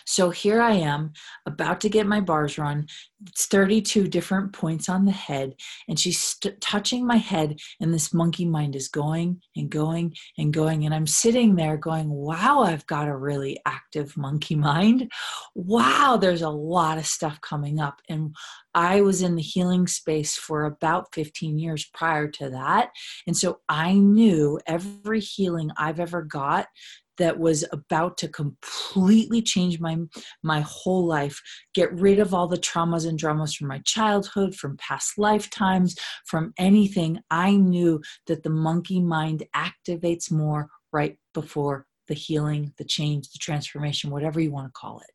So 0.05 0.29
here 0.29 0.61
I 0.61 0.73
am 0.73 1.13
about 1.45 1.81
to 1.81 1.89
get 1.89 2.07
my 2.07 2.21
bars 2.21 2.57
run. 2.57 2.87
It's 3.27 3.45
32 3.45 4.07
different 4.07 4.51
points 4.51 4.89
on 4.89 5.05
the 5.05 5.11
head, 5.11 5.55
and 5.87 5.97
she's 5.99 6.19
st- 6.19 6.59
touching 6.59 7.07
my 7.07 7.15
head, 7.15 7.57
and 7.79 7.93
this 7.93 8.13
monkey 8.13 8.45
mind 8.45 8.75
is 8.75 8.89
going 8.89 9.41
and 9.55 9.69
going 9.69 10.13
and 10.37 10.53
going. 10.53 10.85
And 10.85 10.93
I'm 10.93 11.07
sitting 11.07 11.55
there 11.55 11.77
going, 11.77 12.09
Wow, 12.09 12.63
I've 12.63 12.85
got 12.87 13.07
a 13.07 13.15
really 13.15 13.59
active 13.65 14.17
monkey 14.17 14.55
mind. 14.55 15.11
Wow, 15.55 16.17
there's 16.19 16.41
a 16.41 16.49
lot 16.49 16.97
of 16.97 17.05
stuff 17.05 17.39
coming 17.41 17.79
up. 17.79 18.01
And 18.09 18.35
I 18.75 19.01
was 19.01 19.21
in 19.21 19.35
the 19.35 19.41
healing 19.41 19.87
space 19.87 20.35
for 20.35 20.65
about 20.65 21.13
15 21.13 21.59
years 21.59 21.85
prior 21.93 22.27
to 22.27 22.49
that. 22.49 22.89
And 23.27 23.37
so 23.37 23.59
I 23.69 23.93
knew 23.93 24.59
every 24.65 25.19
healing 25.19 25.71
I've 25.77 25.99
ever 25.99 26.23
got 26.23 26.67
that 27.17 27.39
was 27.39 27.63
about 27.71 28.17
to 28.17 28.27
completely 28.27 29.41
change 29.41 29.79
my 29.79 29.97
my 30.43 30.61
whole 30.61 31.05
life. 31.05 31.39
Get 31.73 31.93
rid 31.93 32.19
of 32.19 32.33
all 32.33 32.47
the 32.47 32.57
traumas 32.57 33.07
and 33.07 33.17
dramas 33.17 33.55
from 33.55 33.67
my 33.67 33.81
childhood 33.85 34.55
from 34.55 34.77
past 34.77 35.17
lifetimes 35.17 35.95
from 36.25 36.53
anything. 36.57 37.19
I 37.29 37.55
knew 37.55 38.01
that 38.27 38.43
the 38.43 38.49
monkey 38.49 39.01
mind 39.01 39.43
activates 39.55 40.31
more 40.31 40.69
right 40.91 41.17
before 41.33 41.85
the 42.07 42.13
healing 42.13 42.73
the 42.77 42.83
change 42.83 43.29
the 43.29 43.39
transformation 43.39 44.11
whatever 44.11 44.39
you 44.39 44.51
want 44.51 44.67
to 44.67 44.71
call 44.71 44.99
it 44.99 45.11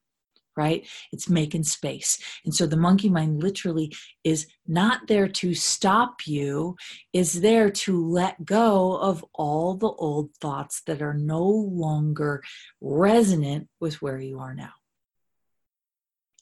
right? 0.58 0.86
It's 1.12 1.30
making 1.30 1.62
space. 1.62 2.18
And 2.44 2.52
so 2.52 2.66
the 2.66 2.76
monkey 2.76 3.08
mind 3.08 3.40
literally 3.42 3.94
is 4.24 4.48
not 4.66 5.06
there 5.06 5.28
to 5.28 5.54
stop 5.54 6.26
you, 6.26 6.76
is 7.12 7.40
there 7.40 7.70
to 7.70 8.04
let 8.04 8.44
go 8.44 8.96
of 8.96 9.24
all 9.32 9.74
the 9.74 9.92
old 9.92 10.34
thoughts 10.40 10.82
that 10.86 11.00
are 11.00 11.14
no 11.14 11.44
longer 11.44 12.42
resonant 12.80 13.68
with 13.80 14.02
where 14.02 14.18
you 14.18 14.40
are 14.40 14.54
now. 14.54 14.72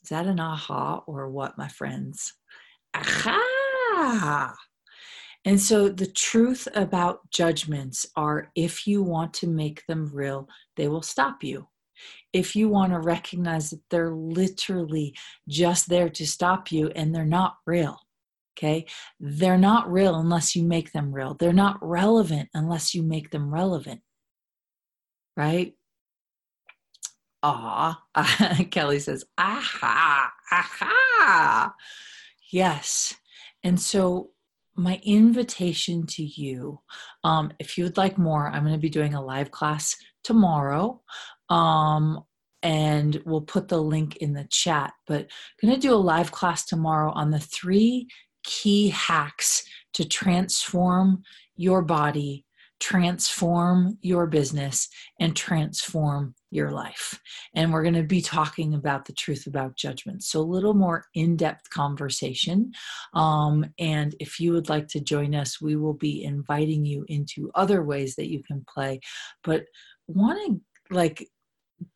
Is 0.03 0.09
that 0.09 0.27
an 0.27 0.41
aha 0.41 1.03
or 1.07 1.29
what, 1.29 1.59
my 1.59 1.69
friends? 1.69 2.33
Aha! 2.95 4.55
And 5.45 5.61
so 5.61 5.89
the 5.91 6.07
truth 6.07 6.67
about 6.75 7.31
judgments 7.31 8.07
are 8.17 8.51
if 8.55 8.87
you 8.87 9.03
want 9.03 9.35
to 9.35 9.47
make 9.47 9.85
them 9.87 10.11
real, 10.13 10.49
they 10.77 10.89
will 10.89 11.03
stop 11.03 11.45
you 11.45 11.69
if 12.33 12.57
you 12.57 12.69
want 12.69 12.93
to 12.93 13.01
recognize 13.01 13.71
that 13.71 13.81
they're 13.91 14.13
literally 14.13 15.15
just 15.49 15.89
there 15.89 16.09
to 16.11 16.27
stop 16.27 16.71
you 16.71 16.89
and 16.95 17.15
they're 17.15 17.25
not 17.25 17.57
real. 17.67 17.99
Okay. 18.57 18.87
They're 19.21 19.59
not 19.59 19.91
real 19.91 20.15
unless 20.17 20.57
you 20.57 20.65
make 20.65 20.93
them 20.93 21.13
real. 21.13 21.35
They're 21.35 21.53
not 21.53 21.79
relevant 21.83 22.49
unless 22.55 22.95
you 22.95 23.03
make 23.03 23.31
them 23.31 23.53
relevant. 23.53 24.01
Right? 25.37 25.75
Ah, 27.43 28.03
Kelly 28.71 28.99
says, 28.99 29.25
aha, 29.39 30.33
aha. 30.51 31.75
Yes. 32.51 33.15
And 33.63 33.81
so, 33.81 34.31
my 34.75 35.01
invitation 35.05 36.07
to 36.07 36.23
you, 36.23 36.81
um, 37.25 37.53
if 37.59 37.79
you 37.79 37.85
would 37.85 37.97
like 37.97 38.19
more, 38.19 38.49
I'm 38.49 38.63
going 38.63 38.75
to 38.75 38.79
be 38.79 38.91
doing 38.91 39.15
a 39.15 39.25
live 39.25 39.51
class 39.51 39.97
tomorrow 40.23 41.01
um, 41.49 42.23
and 42.63 43.23
we'll 43.25 43.43
put 43.43 43.69
the 43.69 43.81
link 43.81 44.17
in 44.17 44.33
the 44.33 44.47
chat. 44.51 44.93
But 45.07 45.29
I'm 45.63 45.69
going 45.69 45.81
to 45.81 45.89
do 45.89 45.95
a 45.95 45.97
live 45.97 46.33
class 46.33 46.65
tomorrow 46.65 47.13
on 47.13 47.31
the 47.31 47.39
three 47.39 48.09
key 48.45 48.89
hacks 48.89 49.65
to 49.95 50.05
transform 50.05 51.23
your 51.57 51.83
body, 51.83 52.45
transform 52.81 53.99
your 54.03 54.27
business, 54.27 54.89
and 55.21 55.35
transform 55.35 56.35
your 56.51 56.71
life. 56.71 57.21
And 57.55 57.73
we're 57.73 57.83
going 57.83 57.95
to 57.95 58.03
be 58.03 58.21
talking 58.21 58.75
about 58.75 59.05
the 59.05 59.13
truth 59.13 59.47
about 59.47 59.77
judgment. 59.77 60.23
So, 60.23 60.41
a 60.41 60.43
little 60.43 60.75
more 60.75 61.05
in 61.15 61.37
depth 61.37 61.71
conversation. 61.71 62.73
Um, 63.15 63.65
and 63.79 64.15
if 64.21 64.39
you 64.39 64.53
would 64.53 64.69
like 64.69 64.89
to 64.89 65.01
join 65.01 65.35
us, 65.35 65.61
we 65.61 65.77
will 65.77 65.95
be 65.95 66.25
inviting 66.25 66.85
you 66.85 67.05
into 67.09 67.51
other 67.55 67.83
ways 67.83 68.17
that 68.17 68.31
you 68.31 68.43
can 68.43 68.65
play. 68.73 69.01
But 69.45 69.65
wanting 70.09 70.61
like 70.91 71.29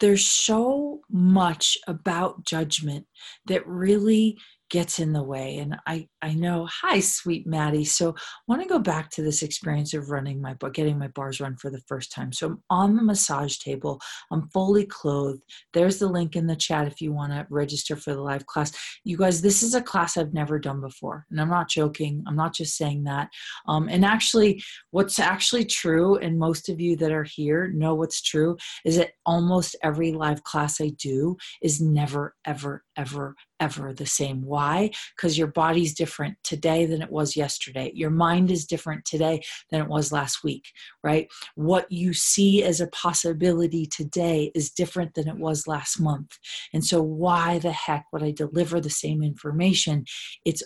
there's 0.00 0.26
so 0.26 1.00
much 1.10 1.78
about 1.86 2.44
judgment 2.44 3.06
that 3.46 3.66
really 3.66 4.36
gets 4.70 4.98
in 5.00 5.12
the 5.12 5.22
way. 5.22 5.58
And 5.58 5.76
I, 5.86 6.08
I 6.22 6.32
know, 6.34 6.66
hi, 6.70 7.00
sweet 7.00 7.46
Maddie. 7.46 7.84
So 7.84 8.10
I 8.10 8.42
want 8.46 8.62
to 8.62 8.68
go 8.68 8.78
back 8.78 9.10
to 9.10 9.22
this 9.22 9.42
experience 9.42 9.92
of 9.94 10.10
running 10.10 10.40
my, 10.40 10.54
book, 10.54 10.74
getting 10.74 10.98
my 10.98 11.08
bars 11.08 11.40
run 11.40 11.56
for 11.56 11.70
the 11.70 11.82
first 11.88 12.12
time. 12.12 12.32
So 12.32 12.46
I'm 12.46 12.62
on 12.70 12.96
the 12.96 13.02
massage 13.02 13.58
table. 13.58 14.00
I'm 14.30 14.48
fully 14.48 14.86
clothed. 14.86 15.42
There's 15.72 15.98
the 15.98 16.06
link 16.06 16.36
in 16.36 16.46
the 16.46 16.56
chat 16.56 16.86
if 16.86 17.00
you 17.00 17.12
want 17.12 17.32
to 17.32 17.46
register 17.50 17.96
for 17.96 18.14
the 18.14 18.22
live 18.22 18.46
class. 18.46 18.72
You 19.04 19.16
guys, 19.16 19.42
this 19.42 19.62
is 19.62 19.74
a 19.74 19.82
class 19.82 20.16
I've 20.16 20.32
never 20.32 20.58
done 20.58 20.80
before. 20.80 21.26
And 21.30 21.40
I'm 21.40 21.50
not 21.50 21.68
joking. 21.68 22.22
I'm 22.26 22.36
not 22.36 22.54
just 22.54 22.76
saying 22.76 23.04
that. 23.04 23.28
Um, 23.66 23.88
and 23.88 24.04
actually, 24.04 24.62
what's 24.92 25.18
actually 25.18 25.64
true, 25.64 26.16
and 26.16 26.38
most 26.38 26.68
of 26.68 26.80
you 26.80 26.96
that 26.96 27.12
are 27.12 27.24
here 27.24 27.68
know 27.72 27.94
what's 27.94 28.22
true, 28.22 28.56
is 28.84 28.96
that 28.96 29.12
almost 29.26 29.74
every 29.82 30.12
live 30.12 30.44
class 30.44 30.80
I 30.80 30.90
do 30.90 31.36
is 31.60 31.80
never, 31.80 32.34
ever, 32.46 32.84
ever, 32.96 33.34
ever 33.60 33.92
the 33.92 34.06
same. 34.06 34.42
Why? 34.42 34.90
Because 35.14 35.38
your 35.38 35.46
body's 35.46 35.94
different 35.94 36.36
today 36.42 36.86
than 36.86 37.02
it 37.02 37.10
was 37.10 37.36
yesterday. 37.36 37.92
Your 37.94 38.10
mind 38.10 38.50
is 38.50 38.64
different 38.64 39.04
today 39.04 39.42
than 39.70 39.82
it 39.82 39.88
was 39.88 40.10
last 40.10 40.42
week, 40.42 40.64
right? 41.04 41.28
What 41.54 41.90
you 41.90 42.12
see 42.12 42.64
as 42.64 42.80
a 42.80 42.88
possibility 42.88 43.86
today 43.86 44.50
is 44.54 44.70
different 44.70 45.14
than 45.14 45.28
it 45.28 45.36
was 45.36 45.66
last 45.66 46.00
month. 46.00 46.38
And 46.72 46.84
so, 46.84 47.02
why 47.02 47.58
the 47.58 47.72
heck 47.72 48.06
would 48.12 48.22
I 48.22 48.32
deliver 48.32 48.80
the 48.80 48.90
same 48.90 49.22
information? 49.22 50.04
It's 50.44 50.62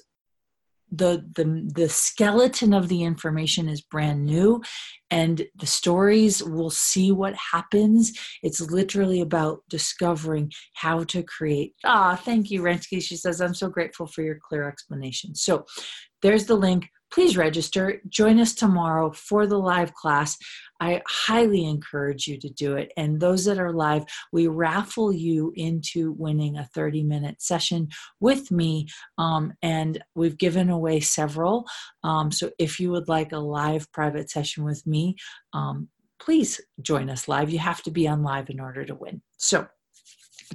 the 0.97 1.25
the 1.35 1.71
the 1.75 1.89
skeleton 1.89 2.73
of 2.73 2.89
the 2.89 3.03
information 3.03 3.69
is 3.69 3.81
brand 3.81 4.25
new 4.25 4.63
and 5.11 5.47
the 5.57 5.67
stories 5.67 6.43
will 6.43 6.71
see 6.71 7.13
what 7.13 7.35
happens. 7.53 8.13
It's 8.43 8.61
literally 8.61 9.21
about 9.21 9.61
discovering 9.69 10.53
how 10.75 11.05
to 11.05 11.23
create. 11.23 11.75
Ah 11.85 12.17
thank 12.17 12.51
you 12.51 12.63
rensky 12.63 13.03
she 13.03 13.17
says 13.17 13.41
i'm 13.41 13.55
so 13.55 13.69
grateful 13.69 14.07
for 14.07 14.23
your 14.23 14.39
clear 14.47 14.69
explanation. 14.69 15.35
So 15.35 15.65
there's 16.23 16.47
the 16.47 16.57
link 16.57 16.89
please 17.15 17.37
register. 17.37 18.01
Join 18.09 18.41
us 18.41 18.55
tomorrow 18.55 19.13
for 19.13 19.47
the 19.47 19.57
live 19.57 19.95
class. 19.95 20.37
I 20.81 21.01
highly 21.07 21.65
encourage 21.65 22.27
you 22.27 22.39
to 22.41 22.49
do 22.49 22.77
it. 22.77 22.93
And 22.97 23.21
those 23.21 23.45
that 23.45 23.61
are 23.61 23.73
live, 23.73 24.05
we 24.33 24.49
raffle 24.49 25.13
you 25.13 25.53
into 25.55 26.13
winning 26.19 26.57
a 26.57 26.69
30 26.75 27.05
minute 27.05 27.41
session 27.41 27.89
with 28.19 28.51
me. 28.51 28.89
Um, 29.17 29.53
and 29.63 30.03
we've 30.17 30.37
given 30.37 30.71
away 30.71 30.99
several. 30.99 31.65
Um, 32.03 32.33
so 32.33 32.51
if 32.59 32.81
you 32.81 32.91
would 32.91 33.09
like 33.09 33.31
a 33.31 33.39
live 33.39 33.91
private 33.93 34.29
session 34.29 34.65
with 34.65 34.85
me, 34.85 35.15
um, 35.53 35.89
please 36.21 36.61
join 36.83 37.09
us 37.11 37.29
live. 37.29 37.51
You 37.51 37.61
have 37.61 37.83
to 37.85 37.93
be 37.93 38.09
on 38.09 38.25
live 38.25 38.51
in 38.51 38.59
order 38.59 38.85
to 38.85 38.95
win. 38.95 39.23
So 39.37 39.69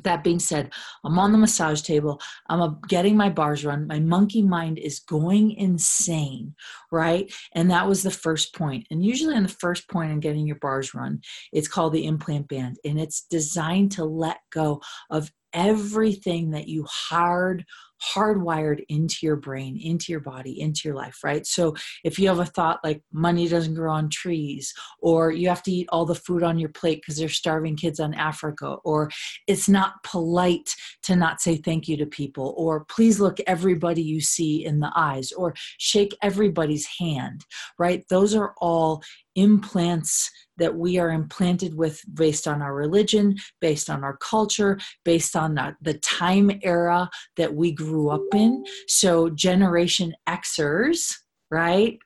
that 0.04 0.24
being 0.24 0.40
said, 0.40 0.72
I'm 1.04 1.20
on 1.20 1.32
the 1.32 1.38
massage 1.38 1.82
table. 1.82 2.22
I'm 2.48 2.80
getting 2.88 3.16
my 3.16 3.30
bars 3.30 3.66
run. 3.66 3.88
My 3.88 4.00
monkey 4.00 4.42
mind 4.42 4.78
is 4.80 5.00
going 5.00 5.52
insane, 5.52 6.56
right? 6.92 7.32
And 7.54 7.70
that 7.72 7.88
was 7.88 8.04
the 8.04 8.12
first 8.12 8.56
point. 8.56 8.88
And 8.92 9.04
usually, 9.04 9.36
on 9.36 9.44
the 9.44 9.50
first 9.50 9.90
point 9.90 10.12
in 10.12 10.20
getting 10.20 10.46
your 10.46 10.58
bars 10.58 10.94
run, 10.94 11.22
it's 11.52 11.68
called 11.68 11.94
the 11.94 12.06
implant 12.06 12.48
band, 12.48 12.78
and 12.84 13.00
it's 13.00 13.22
designed 13.22 13.92
to 13.94 14.06
let 14.06 14.38
go 14.52 14.82
of 15.10 15.32
everything 15.54 16.52
that 16.52 16.68
you 16.68 16.86
hard 16.88 17.66
hardwired 18.02 18.84
into 18.90 19.18
your 19.22 19.36
brain, 19.36 19.80
into 19.82 20.12
your 20.12 20.22
body, 20.22 20.60
into 20.60 20.82
your 20.86 20.96
life, 20.96 21.20
right? 21.24 21.46
So 21.46 21.76
if 22.04 22.18
you 22.18 22.28
have 22.28 22.40
a 22.40 22.46
thought 22.46 22.80
like 22.84 23.02
money 23.12 23.48
doesn't 23.48 23.76
grow 23.76 23.94
on 23.94 24.10
trees, 24.10 24.74
or 25.00 25.32
you 25.32 25.50
have 25.50 25.64
to 25.64 25.72
eat 25.72 25.90
all 25.92 26.06
the 26.06 26.16
food 26.16 26.44
on 26.44 26.60
your 26.60 26.70
plate 26.70 27.02
because 27.02 27.18
there's 27.18 27.38
starving 27.38 27.76
kids 27.76 28.00
on 28.00 28.14
Africa, 28.14 28.78
or 28.84 29.10
it's 29.48 29.70
not 29.70 29.94
polite 30.04 30.70
to 31.04 31.16
not 31.16 31.42
say 31.42 31.58
thank 31.58 31.88
you 31.88 31.98
to 31.98 32.06
people, 32.06 32.54
or 32.58 32.86
please 32.86 33.20
look 33.20 33.40
everybody 33.48 34.02
you 34.02 34.22
see 34.22 34.66
in 34.66 34.80
the 34.80 34.92
eyes, 34.96 35.32
or 35.32 35.54
shake 35.78 36.16
everybody's 36.22 36.88
hand, 37.00 37.46
right? 37.78 38.04
Those 38.10 38.36
are 38.36 38.54
all 38.60 39.04
implants 39.36 40.30
that 40.60 40.76
we 40.76 40.98
are 40.98 41.12
implanted 41.12 41.76
with 41.76 42.02
based 42.14 42.48
on 42.48 42.62
our 42.62 42.76
religion, 42.76 43.36
based 43.62 43.90
on 43.90 44.04
our 44.04 44.18
culture, 44.18 44.80
based 45.04 45.36
on 45.36 45.56
the, 45.56 45.76
the 45.82 45.96
time 45.96 46.52
era 46.64 47.10
that 47.38 47.54
we 47.54 47.72
grew 47.72 48.10
up 48.10 48.22
in. 48.34 48.64
So, 48.88 49.30
Generation 49.30 50.14
Xers, 50.28 51.14
right? 51.50 51.98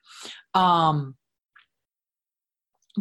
Um, 0.54 1.16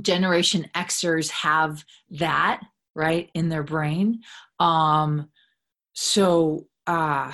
Generation 0.02 0.68
Xers 0.76 1.30
have 1.30 1.84
that, 2.12 2.62
right, 2.96 3.30
in 3.34 3.50
their 3.50 3.64
brain. 3.64 4.22
Um, 4.60 5.30
so, 5.94 6.68
uh, 6.88 7.32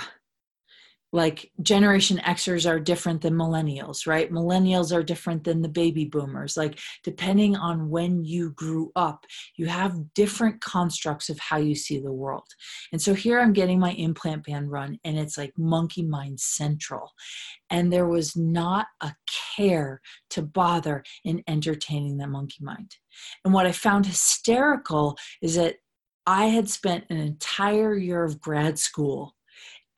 like 1.12 1.52
generation 1.62 2.18
xers 2.20 2.70
are 2.70 2.80
different 2.80 3.22
than 3.22 3.34
millennials 3.34 4.06
right? 4.06 4.32
Millennials 4.32 4.96
are 4.96 5.04
different 5.04 5.44
than 5.44 5.62
the 5.62 5.70
baby 5.70 6.06
boomers. 6.06 6.56
Like 6.56 6.80
depending 7.04 7.56
on 7.56 7.90
when 7.90 8.24
you 8.24 8.52
grew 8.52 8.92
up 8.96 9.26
you 9.56 9.68
have 9.68 10.14
different 10.14 10.62
constructs 10.62 11.30
of 11.30 11.40
how 11.40 11.58
you 11.58 11.76
see 11.76 12.00
the 12.00 12.12
world. 12.12 12.48
And 12.92 13.02
so 13.02 13.14
here 13.14 13.40
i'm 13.40 13.54
getting 13.54 13.80
my 13.80 13.92
implant 13.94 14.46
band 14.46 14.72
run 14.72 15.00
and 15.04 15.18
it's 15.18 15.38
like 15.38 15.54
monkey 15.58 16.04
mind 16.04 16.40
central. 16.40 17.12
And 17.70 17.92
there 17.92 18.08
was 18.08 18.36
not 18.36 18.88
a 19.02 19.14
care 19.56 20.02
to 20.32 20.42
bother 20.42 21.04
in 21.24 21.44
entertaining 21.48 22.18
that 22.18 22.30
monkey 22.30 22.64
mind. 22.64 22.96
And 23.44 23.54
what 23.54 23.66
i 23.66 23.72
found 23.72 24.06
hysterical 24.06 25.18
is 25.42 25.56
that 25.56 25.76
i 26.28 26.46
had 26.46 26.70
spent 26.70 27.06
an 27.10 27.18
entire 27.18 27.96
year 27.96 28.24
of 28.24 28.40
grad 28.40 28.78
school 28.78 29.36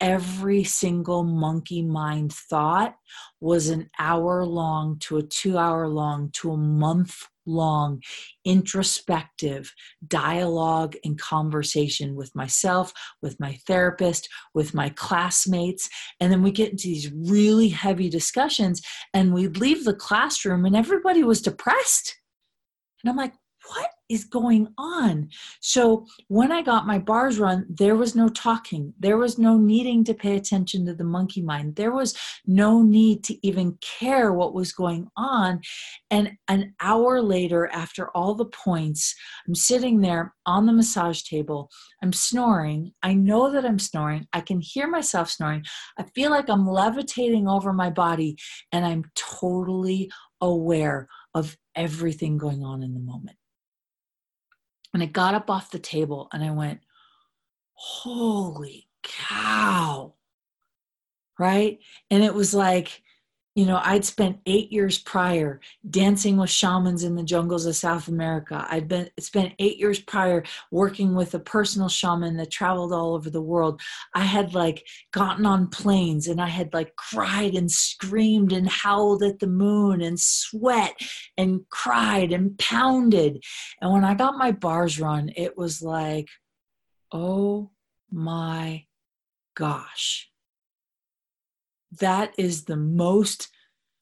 every 0.02 0.64
single 0.64 1.22
monkey 1.22 1.80
mind 1.80 2.32
thought 2.32 2.96
was 3.40 3.68
an 3.68 3.88
hour 4.00 4.44
long 4.44 4.98
to 4.98 5.16
a 5.16 5.22
two 5.22 5.56
hour 5.56 5.88
long 5.88 6.28
to 6.32 6.50
a 6.52 6.56
month 6.56 7.22
long 7.46 8.00
introspective 8.44 9.72
dialogue 10.06 10.94
and 11.04 11.18
conversation 11.18 12.14
with 12.14 12.34
myself, 12.34 12.92
with 13.22 13.38
my 13.40 13.54
therapist, 13.66 14.28
with 14.54 14.74
my 14.74 14.88
classmates. 14.90 15.88
And 16.20 16.32
then 16.32 16.42
we 16.42 16.50
get 16.50 16.70
into 16.70 16.88
these 16.88 17.10
really 17.12 17.68
heavy 17.68 18.08
discussions, 18.08 18.82
and 19.14 19.32
we'd 19.32 19.56
leave 19.56 19.84
the 19.84 19.94
classroom, 19.94 20.64
and 20.64 20.76
everybody 20.76 21.22
was 21.22 21.40
depressed. 21.40 22.16
And 23.02 23.10
I'm 23.10 23.16
like, 23.16 23.34
what 23.68 23.90
is 24.12 24.24
going 24.24 24.68
on? 24.76 25.28
So 25.60 26.06
when 26.28 26.52
I 26.52 26.62
got 26.62 26.86
my 26.86 26.98
bars 26.98 27.38
run, 27.38 27.66
there 27.68 27.96
was 27.96 28.14
no 28.14 28.28
talking. 28.28 28.92
There 28.98 29.16
was 29.16 29.38
no 29.38 29.56
needing 29.56 30.04
to 30.04 30.14
pay 30.14 30.36
attention 30.36 30.84
to 30.86 30.94
the 30.94 31.04
monkey 31.04 31.42
mind. 31.42 31.76
There 31.76 31.92
was 31.92 32.14
no 32.46 32.82
need 32.82 33.24
to 33.24 33.46
even 33.46 33.78
care 33.80 34.32
what 34.32 34.54
was 34.54 34.72
going 34.72 35.08
on. 35.16 35.60
And 36.10 36.32
an 36.48 36.74
hour 36.80 37.22
later, 37.22 37.68
after 37.72 38.10
all 38.16 38.34
the 38.34 38.46
points, 38.46 39.14
I'm 39.46 39.54
sitting 39.54 40.00
there 40.00 40.34
on 40.44 40.66
the 40.66 40.72
massage 40.72 41.22
table. 41.22 41.70
I'm 42.02 42.12
snoring. 42.12 42.92
I 43.02 43.14
know 43.14 43.50
that 43.52 43.64
I'm 43.64 43.78
snoring. 43.78 44.26
I 44.32 44.40
can 44.40 44.60
hear 44.60 44.88
myself 44.88 45.30
snoring. 45.30 45.64
I 45.98 46.04
feel 46.14 46.30
like 46.30 46.48
I'm 46.48 46.68
levitating 46.68 47.48
over 47.48 47.72
my 47.72 47.90
body 47.90 48.36
and 48.72 48.84
I'm 48.84 49.04
totally 49.14 50.10
aware 50.40 51.08
of 51.34 51.56
everything 51.74 52.36
going 52.36 52.62
on 52.62 52.82
in 52.82 52.94
the 52.94 53.00
moment. 53.00 53.36
And 54.94 55.02
I 55.02 55.06
got 55.06 55.34
up 55.34 55.50
off 55.50 55.70
the 55.70 55.78
table 55.78 56.28
and 56.32 56.44
I 56.44 56.50
went, 56.50 56.80
Holy 57.74 58.88
cow. 59.02 60.14
Right. 61.38 61.80
And 62.10 62.22
it 62.22 62.34
was 62.34 62.54
like, 62.54 63.02
you 63.54 63.66
know, 63.66 63.80
I'd 63.82 64.04
spent 64.04 64.38
eight 64.46 64.72
years 64.72 64.98
prior 64.98 65.60
dancing 65.88 66.38
with 66.38 66.48
shamans 66.48 67.04
in 67.04 67.16
the 67.16 67.22
jungles 67.22 67.66
of 67.66 67.76
South 67.76 68.08
America. 68.08 68.66
I'd 68.70 68.88
been 68.88 69.10
spent 69.20 69.52
eight 69.58 69.76
years 69.78 70.00
prior 70.00 70.42
working 70.70 71.14
with 71.14 71.34
a 71.34 71.38
personal 71.38 71.90
shaman 71.90 72.38
that 72.38 72.50
traveled 72.50 72.94
all 72.94 73.14
over 73.14 73.28
the 73.28 73.42
world. 73.42 73.82
I 74.14 74.24
had 74.24 74.54
like 74.54 74.86
gotten 75.12 75.44
on 75.44 75.68
planes 75.68 76.28
and 76.28 76.40
I 76.40 76.48
had 76.48 76.72
like 76.72 76.96
cried 76.96 77.54
and 77.54 77.70
screamed 77.70 78.52
and 78.52 78.68
howled 78.68 79.22
at 79.22 79.38
the 79.38 79.46
moon 79.46 80.00
and 80.00 80.18
sweat 80.18 80.98
and 81.36 81.68
cried 81.68 82.32
and 82.32 82.58
pounded. 82.58 83.44
And 83.82 83.92
when 83.92 84.04
I 84.04 84.14
got 84.14 84.38
my 84.38 84.52
bars 84.52 84.98
run, 84.98 85.30
it 85.36 85.58
was 85.58 85.82
like, 85.82 86.28
oh 87.12 87.70
my 88.10 88.86
gosh 89.54 90.31
that 92.00 92.32
is 92.38 92.64
the 92.64 92.76
most 92.76 93.48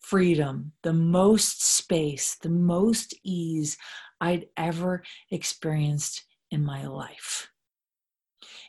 freedom, 0.00 0.72
the 0.82 0.92
most 0.92 1.62
space, 1.62 2.36
the 2.42 2.48
most 2.48 3.14
ease 3.24 3.76
I'd 4.20 4.46
ever 4.56 5.02
experienced 5.30 6.24
in 6.50 6.64
my 6.64 6.86
life. 6.86 7.50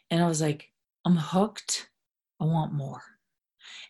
And 0.10 0.21
I 0.21 0.27
was 0.27 0.41
like, 0.41 0.69
I'm 1.05 1.17
hooked. 1.17 1.89
I 2.39 2.45
want 2.45 2.73
more. 2.73 3.01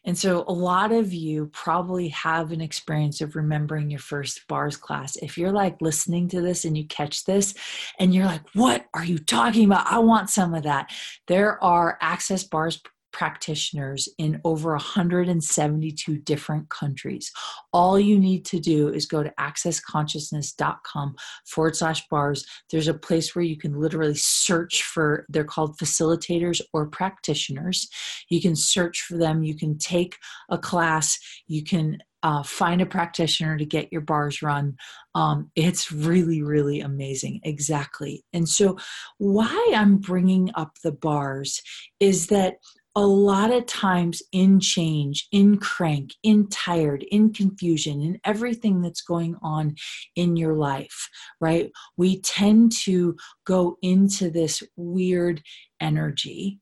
And 0.04 0.18
so, 0.18 0.44
a 0.48 0.54
lot 0.54 0.92
of 0.92 1.14
you 1.14 1.48
probably 1.54 2.08
have 2.10 2.52
an 2.52 2.62
experience 2.62 3.22
of 3.22 3.36
remembering 3.36 3.90
your 3.90 4.00
first 4.00 4.48
bars 4.48 4.76
class. 4.76 5.16
If 5.18 5.38
you're 5.38 5.52
like 5.52 5.80
listening 5.80 6.28
to 6.30 6.42
this 6.42 6.66
and 6.66 6.76
you 6.76 6.86
catch 6.88 7.26
this 7.26 7.54
and 8.00 8.14
you're 8.14 8.26
like, 8.26 8.42
What 8.54 8.86
are 8.94 9.06
you 9.06 9.20
talking 9.20 9.66
about? 9.66 9.88
I 9.88 10.00
want 10.00 10.30
some 10.30 10.54
of 10.54 10.64
that. 10.64 10.92
There 11.28 11.64
are 11.64 12.00
access 12.02 12.44
bars 12.44 12.82
practitioners 13.12 14.08
in 14.18 14.40
over 14.44 14.72
172 14.72 16.18
different 16.20 16.70
countries. 16.70 17.32
All 17.74 18.00
you 18.00 18.20
need 18.20 18.46
to 18.46 18.60
do 18.60 18.90
is 18.90 19.06
go 19.06 19.24
to 19.24 19.34
accessconsciousness.com 19.40 21.16
forward 21.46 21.76
slash 21.76 22.08
bars. 22.10 22.46
There's 22.72 22.88
a 22.88 22.94
place 22.94 23.36
where 23.36 23.46
you 23.46 23.58
can 23.58 23.80
literally 23.80 24.16
search 24.16 24.84
for, 24.84 25.26
they're 25.30 25.44
called 25.44 25.78
facilitators 25.78 26.62
or 26.74 26.88
practitioners. 26.88 27.88
You 28.30 28.42
can 28.42 28.56
search 28.56 29.02
for 29.02 29.18
them. 29.18 29.44
You 29.44 29.56
can 29.56 29.78
take 29.78 30.18
a 30.50 30.58
class. 30.58 31.20
You 31.48 31.64
can 31.64 32.00
uh, 32.24 32.44
find 32.44 32.82
a 32.82 32.86
practitioner 32.86 33.58
to 33.58 33.66
get 33.66 33.92
your 33.92 34.02
bars 34.02 34.42
run. 34.42 34.78
Um, 35.16 35.50
it's 35.56 35.92
really, 35.92 36.44
really 36.44 36.80
amazing. 36.82 37.42
Exactly. 37.44 38.24
And 38.34 38.48
so, 38.48 38.78
why 39.18 39.72
I'm 39.76 39.98
bringing 39.98 40.52
up 40.56 40.78
the 40.84 40.92
bars 40.92 41.62
is 42.00 42.28
that 42.28 42.56
a 42.96 43.02
lot 43.02 43.52
of 43.52 43.66
times 43.66 44.22
in 44.32 44.60
change, 44.60 45.28
in 45.32 45.58
crank, 45.58 46.14
in 46.24 46.48
tired, 46.48 47.04
in 47.04 47.32
confusion, 47.32 48.02
in 48.02 48.20
everything 48.26 48.82
that's 48.82 49.02
going 49.02 49.36
on 49.42 49.76
in 50.16 50.36
your 50.36 50.56
life, 50.56 51.10
right? 51.40 51.72
We 51.96 52.20
tend 52.20 52.74
to 52.84 53.16
go 53.46 53.78
into 53.82 54.30
this 54.30 54.62
weird 54.76 55.42
energy. 55.80 56.60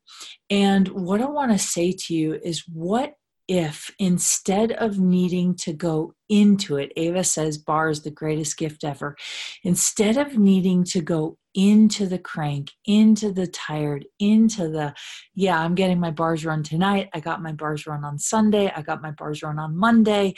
And 0.50 0.88
what 0.90 1.22
I 1.22 1.26
want 1.26 1.52
to 1.52 1.58
say 1.58 1.94
to 1.94 2.14
you 2.14 2.40
is 2.44 2.64
what 2.72 3.16
if 3.48 3.90
instead 3.98 4.72
of 4.74 5.00
needing 5.00 5.56
to 5.56 5.74
go 5.74 6.14
into 6.30 6.78
it, 6.78 6.94
Ava 6.96 7.24
says 7.24 7.58
bar 7.58 7.90
is 7.90 8.04
the 8.04 8.12
greatest 8.12 8.58
gift 8.58 8.84
ever, 8.84 9.18
instead 9.64 10.18
of 10.18 10.38
needing 10.38 10.84
to 10.84 11.02
go 11.02 11.39
into 11.60 12.08
the 12.08 12.20
crank, 12.20 12.72
into 12.86 13.34
the 13.34 13.48
tired, 13.48 14.06
into 14.20 14.70
the, 14.70 14.94
yeah, 15.36 15.60
I'm 15.60 15.76
getting 15.76 16.00
my 16.00 16.12
bars 16.12 16.46
run 16.46 16.64
tonight. 16.64 17.10
I 17.14 17.20
got 17.20 17.42
my 17.42 17.52
bars 17.52 17.86
run 17.86 18.06
on 18.06 18.18
Sunday. 18.18 18.72
I 18.74 18.82
got 18.82 19.02
my 19.02 19.12
bars 19.12 19.44
run 19.44 19.60
on 19.60 19.76
Monday 19.76 20.36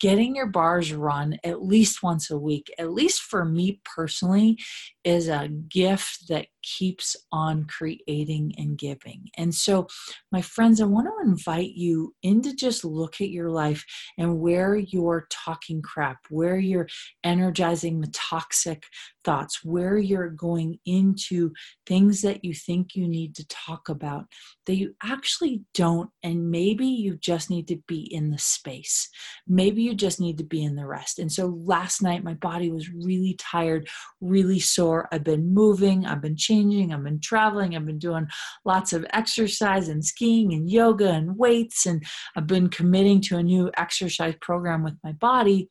getting 0.00 0.34
your 0.34 0.46
bars 0.46 0.92
run 0.92 1.38
at 1.44 1.62
least 1.62 2.02
once 2.02 2.30
a 2.30 2.38
week, 2.38 2.72
at 2.78 2.90
least 2.90 3.20
for 3.20 3.44
me 3.44 3.80
personally, 3.84 4.58
is 5.04 5.28
a 5.28 5.48
gift 5.48 6.28
that 6.28 6.46
keeps 6.62 7.16
on 7.32 7.64
creating 7.64 8.52
and 8.58 8.76
giving. 8.76 9.28
And 9.36 9.54
so, 9.54 9.86
my 10.30 10.42
friends, 10.42 10.80
I 10.80 10.84
want 10.84 11.06
to 11.06 11.28
invite 11.28 11.72
you 11.72 12.14
into 12.22 12.54
just 12.54 12.84
look 12.84 13.20
at 13.20 13.30
your 13.30 13.50
life 13.50 13.84
and 14.18 14.40
where 14.40 14.76
you're 14.76 15.26
talking 15.30 15.80
crap, 15.82 16.18
where 16.28 16.58
you're 16.58 16.88
energizing 17.24 18.00
the 18.00 18.10
toxic 18.12 18.84
thoughts, 19.24 19.60
where 19.64 19.98
you're 19.98 20.30
going 20.30 20.78
into 20.86 21.52
things 21.86 22.22
that 22.22 22.44
you 22.44 22.54
think 22.54 22.94
you 22.94 23.08
need 23.08 23.34
to 23.36 23.46
talk 23.48 23.88
about 23.88 24.24
that 24.66 24.76
you 24.76 24.94
actually 25.02 25.62
don't. 25.74 26.10
And 26.22 26.50
maybe 26.50 26.86
you 26.86 27.16
just 27.16 27.50
need 27.50 27.68
to 27.68 27.76
be 27.86 28.02
in 28.12 28.30
the 28.30 28.38
space. 28.38 29.08
Maybe 29.46 29.82
you 29.82 29.89
just 29.94 30.20
need 30.20 30.38
to 30.38 30.44
be 30.44 30.62
in 30.64 30.76
the 30.76 30.86
rest. 30.86 31.18
And 31.18 31.30
so 31.30 31.58
last 31.64 32.02
night, 32.02 32.24
my 32.24 32.34
body 32.34 32.70
was 32.70 32.90
really 32.90 33.36
tired, 33.38 33.88
really 34.20 34.60
sore. 34.60 35.08
I've 35.12 35.24
been 35.24 35.52
moving, 35.52 36.06
I've 36.06 36.22
been 36.22 36.36
changing, 36.36 36.92
I've 36.92 37.04
been 37.04 37.20
traveling, 37.20 37.74
I've 37.74 37.86
been 37.86 37.98
doing 37.98 38.26
lots 38.64 38.92
of 38.92 39.06
exercise 39.12 39.88
and 39.88 40.04
skiing 40.04 40.52
and 40.52 40.70
yoga 40.70 41.10
and 41.10 41.36
weights, 41.36 41.86
and 41.86 42.04
I've 42.36 42.46
been 42.46 42.68
committing 42.68 43.20
to 43.22 43.38
a 43.38 43.42
new 43.42 43.70
exercise 43.76 44.34
program 44.40 44.82
with 44.82 44.94
my 45.02 45.12
body 45.12 45.68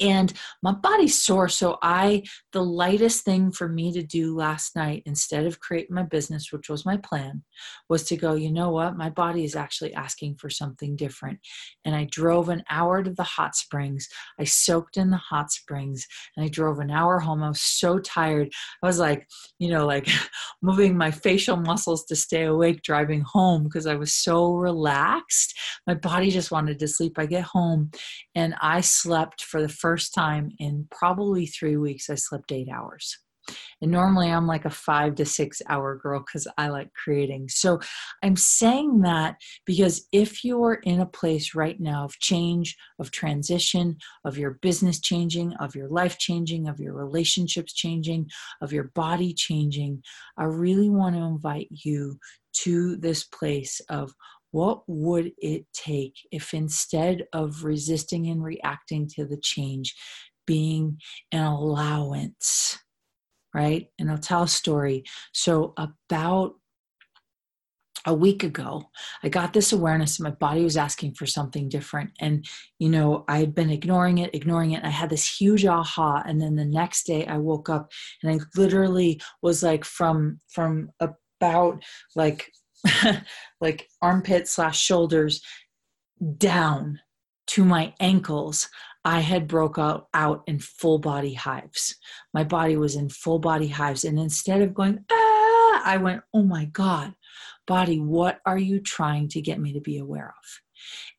and 0.00 0.32
my 0.62 0.72
body's 0.72 1.22
sore 1.22 1.48
so 1.48 1.78
i 1.82 2.22
the 2.52 2.62
lightest 2.62 3.24
thing 3.24 3.50
for 3.50 3.68
me 3.68 3.92
to 3.92 4.02
do 4.02 4.36
last 4.36 4.76
night 4.76 5.02
instead 5.06 5.46
of 5.46 5.60
creating 5.60 5.94
my 5.94 6.02
business 6.02 6.52
which 6.52 6.68
was 6.68 6.86
my 6.86 6.96
plan 6.98 7.42
was 7.88 8.04
to 8.04 8.16
go 8.16 8.34
you 8.34 8.52
know 8.52 8.70
what? 8.70 8.96
My 8.96 9.10
body 9.10 9.44
is 9.44 9.56
actually 9.56 9.94
asking 9.94 10.36
for 10.36 10.50
something 10.50 10.96
different. 10.96 11.38
And 11.84 11.94
i 11.94 12.04
drove 12.10 12.48
an 12.48 12.62
hour 12.70 13.02
to 13.02 13.10
the 13.10 13.22
hot 13.22 13.54
springs. 13.56 14.08
I 14.38 14.44
soaked 14.44 14.96
in 14.96 15.10
the 15.10 15.16
hot 15.16 15.50
springs 15.50 16.06
and 16.36 16.44
i 16.44 16.48
drove 16.48 16.78
an 16.78 16.90
hour 16.90 17.18
home. 17.18 17.42
I 17.42 17.48
was 17.48 17.60
so 17.60 17.98
tired. 17.98 18.52
I 18.82 18.86
was 18.86 18.98
like 18.98 19.26
you 19.58 19.70
know 19.70 19.86
like 19.86 20.08
moving 20.62 20.96
my 20.96 21.10
facial 21.10 21.56
muscles 21.56 22.04
to 22.06 22.16
stay 22.16 22.44
awake 22.44 22.82
driving 22.82 23.22
home 23.22 23.64
because 23.64 23.86
i 23.86 23.94
was 23.94 24.14
so 24.14 24.54
relaxed. 24.54 25.58
My 25.86 25.94
body 25.94 26.30
just 26.30 26.50
wanted 26.50 26.78
to 26.78 26.88
sleep. 26.88 27.18
I 27.18 27.26
get 27.26 27.44
home 27.44 27.90
and 28.34 28.54
i 28.60 28.80
slept 28.80 29.42
for 29.42 29.62
the 29.62 29.68
first 29.84 30.14
time 30.14 30.48
in 30.58 30.88
probably 30.90 31.44
three 31.44 31.76
weeks, 31.76 32.08
I 32.08 32.14
slept 32.14 32.50
eight 32.52 32.70
hours. 32.70 33.18
And 33.82 33.90
normally 33.90 34.30
I'm 34.30 34.46
like 34.46 34.64
a 34.64 34.70
five 34.70 35.16
to 35.16 35.26
six 35.26 35.60
hour 35.68 35.94
girl 35.96 36.20
because 36.20 36.48
I 36.56 36.68
like 36.68 36.90
creating. 36.94 37.50
So 37.50 37.80
I'm 38.22 38.36
saying 38.36 39.02
that 39.02 39.36
because 39.66 40.08
if 40.10 40.42
you 40.42 40.64
are 40.64 40.76
in 40.76 41.00
a 41.00 41.06
place 41.20 41.54
right 41.54 41.78
now 41.78 42.06
of 42.06 42.18
change, 42.18 42.74
of 42.98 43.10
transition, 43.10 43.98
of 44.24 44.38
your 44.38 44.52
business 44.62 45.00
changing, 45.00 45.52
of 45.60 45.76
your 45.76 45.90
life 45.90 46.16
changing, 46.16 46.66
of 46.66 46.80
your 46.80 46.94
relationships 46.94 47.74
changing, 47.74 48.30
of 48.62 48.72
your 48.72 48.90
body 48.94 49.34
changing, 49.34 50.02
I 50.38 50.44
really 50.44 50.88
want 50.88 51.14
to 51.14 51.20
invite 51.20 51.68
you 51.68 52.18
to 52.62 52.96
this 52.96 53.24
place 53.24 53.82
of 53.90 54.14
what 54.54 54.84
would 54.86 55.32
it 55.38 55.66
take 55.72 56.14
if 56.30 56.54
instead 56.54 57.24
of 57.32 57.64
resisting 57.64 58.28
and 58.28 58.40
reacting 58.40 59.08
to 59.08 59.26
the 59.26 59.36
change, 59.36 59.96
being 60.46 60.96
an 61.32 61.42
allowance, 61.42 62.78
right? 63.52 63.88
And 63.98 64.08
I'll 64.08 64.16
tell 64.16 64.44
a 64.44 64.48
story. 64.48 65.02
So, 65.32 65.74
about 65.76 66.54
a 68.06 68.14
week 68.14 68.44
ago, 68.44 68.84
I 69.24 69.28
got 69.28 69.54
this 69.54 69.72
awareness 69.72 70.20
my 70.20 70.30
body 70.30 70.62
was 70.62 70.76
asking 70.76 71.14
for 71.14 71.26
something 71.26 71.68
different. 71.68 72.10
And, 72.20 72.46
you 72.78 72.90
know, 72.90 73.24
I 73.26 73.38
had 73.38 73.56
been 73.56 73.70
ignoring 73.70 74.18
it, 74.18 74.36
ignoring 74.36 74.70
it. 74.70 74.84
I 74.84 74.90
had 74.90 75.10
this 75.10 75.36
huge 75.36 75.66
aha. 75.66 76.22
And 76.24 76.40
then 76.40 76.54
the 76.54 76.64
next 76.64 77.06
day 77.06 77.26
I 77.26 77.38
woke 77.38 77.68
up 77.68 77.90
and 78.22 78.30
I 78.30 78.44
literally 78.56 79.20
was 79.42 79.64
like 79.64 79.84
from, 79.84 80.38
from 80.48 80.90
about 81.00 81.82
like 82.14 82.52
like 83.60 83.88
armpit 84.02 84.48
slash 84.48 84.78
shoulders 84.78 85.42
down 86.38 87.00
to 87.46 87.64
my 87.64 87.92
ankles 88.00 88.68
i 89.04 89.20
had 89.20 89.46
broke 89.46 89.78
out, 89.78 90.08
out 90.14 90.42
in 90.46 90.58
full 90.58 90.98
body 90.98 91.34
hives. 91.34 91.96
My 92.32 92.44
body 92.44 92.76
was 92.76 92.96
in 92.96 93.10
full 93.10 93.38
body 93.38 93.68
hives. 93.68 94.04
And 94.04 94.18
instead 94.18 94.62
of 94.62 94.74
going 94.74 95.04
ah 95.10 95.82
i 95.84 95.98
went 96.00 96.22
oh 96.32 96.42
my 96.42 96.66
god 96.66 97.14
body 97.66 97.98
what 98.00 98.40
are 98.46 98.58
you 98.58 98.80
trying 98.80 99.28
to 99.28 99.42
get 99.42 99.60
me 99.60 99.72
to 99.72 99.80
be 99.80 99.98
aware 99.98 100.28
of? 100.28 100.60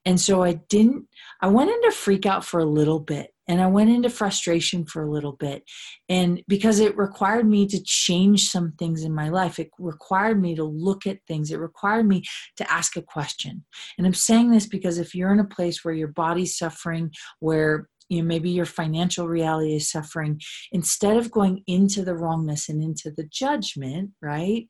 And 0.05 0.19
so 0.19 0.43
i 0.43 0.53
didn't 0.53 1.05
i 1.41 1.47
went 1.47 1.69
into 1.69 1.91
freak 1.91 2.25
out 2.25 2.43
for 2.43 2.59
a 2.59 2.65
little 2.65 2.99
bit 2.99 3.34
and 3.47 3.61
I 3.61 3.67
went 3.67 3.89
into 3.89 4.09
frustration 4.09 4.85
for 4.85 5.03
a 5.03 5.11
little 5.11 5.33
bit. 5.33 5.63
And 6.09 6.41
because 6.47 6.79
it 6.79 6.97
required 6.97 7.47
me 7.47 7.67
to 7.67 7.83
change 7.83 8.49
some 8.49 8.73
things 8.73 9.03
in 9.03 9.13
my 9.13 9.29
life, 9.29 9.59
it 9.59 9.69
required 9.79 10.41
me 10.41 10.55
to 10.55 10.63
look 10.63 11.05
at 11.05 11.19
things, 11.27 11.51
it 11.51 11.59
required 11.59 12.07
me 12.07 12.23
to 12.57 12.71
ask 12.71 12.95
a 12.95 13.01
question. 13.01 13.63
And 13.97 14.07
I'm 14.07 14.13
saying 14.13 14.51
this 14.51 14.67
because 14.67 14.97
if 14.97 15.13
you're 15.13 15.33
in 15.33 15.39
a 15.39 15.45
place 15.45 15.83
where 15.83 15.93
your 15.93 16.09
body's 16.09 16.57
suffering, 16.57 17.11
where 17.39 17.87
you 18.09 18.21
know 18.21 18.27
maybe 18.27 18.49
your 18.49 18.65
financial 18.65 19.27
reality 19.27 19.75
is 19.75 19.89
suffering 19.89 20.39
instead 20.71 21.17
of 21.17 21.31
going 21.31 21.63
into 21.67 22.03
the 22.03 22.15
wrongness 22.15 22.69
and 22.69 22.83
into 22.83 23.11
the 23.11 23.27
judgment 23.31 24.11
right 24.21 24.69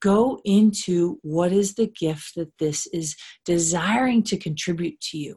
go 0.00 0.40
into 0.44 1.18
what 1.22 1.52
is 1.52 1.74
the 1.74 1.86
gift 1.86 2.32
that 2.34 2.50
this 2.58 2.86
is 2.88 3.14
desiring 3.44 4.22
to 4.22 4.36
contribute 4.36 5.00
to 5.00 5.16
you 5.16 5.36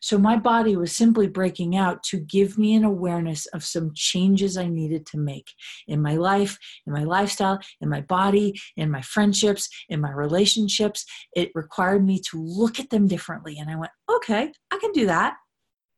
so 0.00 0.18
my 0.18 0.36
body 0.36 0.76
was 0.76 0.94
simply 0.94 1.26
breaking 1.26 1.76
out 1.76 2.02
to 2.04 2.18
give 2.18 2.58
me 2.58 2.74
an 2.74 2.84
awareness 2.84 3.46
of 3.46 3.64
some 3.64 3.92
changes 3.94 4.56
I 4.56 4.66
needed 4.66 5.06
to 5.06 5.18
make 5.18 5.50
in 5.86 6.02
my 6.02 6.16
life, 6.16 6.58
in 6.86 6.92
my 6.92 7.04
lifestyle, 7.04 7.58
in 7.80 7.88
my 7.88 8.00
body, 8.02 8.60
in 8.76 8.90
my 8.90 9.02
friendships, 9.02 9.68
in 9.88 10.00
my 10.00 10.10
relationships. 10.10 11.04
It 11.34 11.50
required 11.54 12.04
me 12.04 12.20
to 12.30 12.42
look 12.42 12.78
at 12.78 12.90
them 12.90 13.06
differently. 13.06 13.58
And 13.58 13.70
I 13.70 13.76
went, 13.76 13.92
okay, 14.10 14.52
I 14.70 14.78
can 14.78 14.92
do 14.92 15.06
that. 15.06 15.36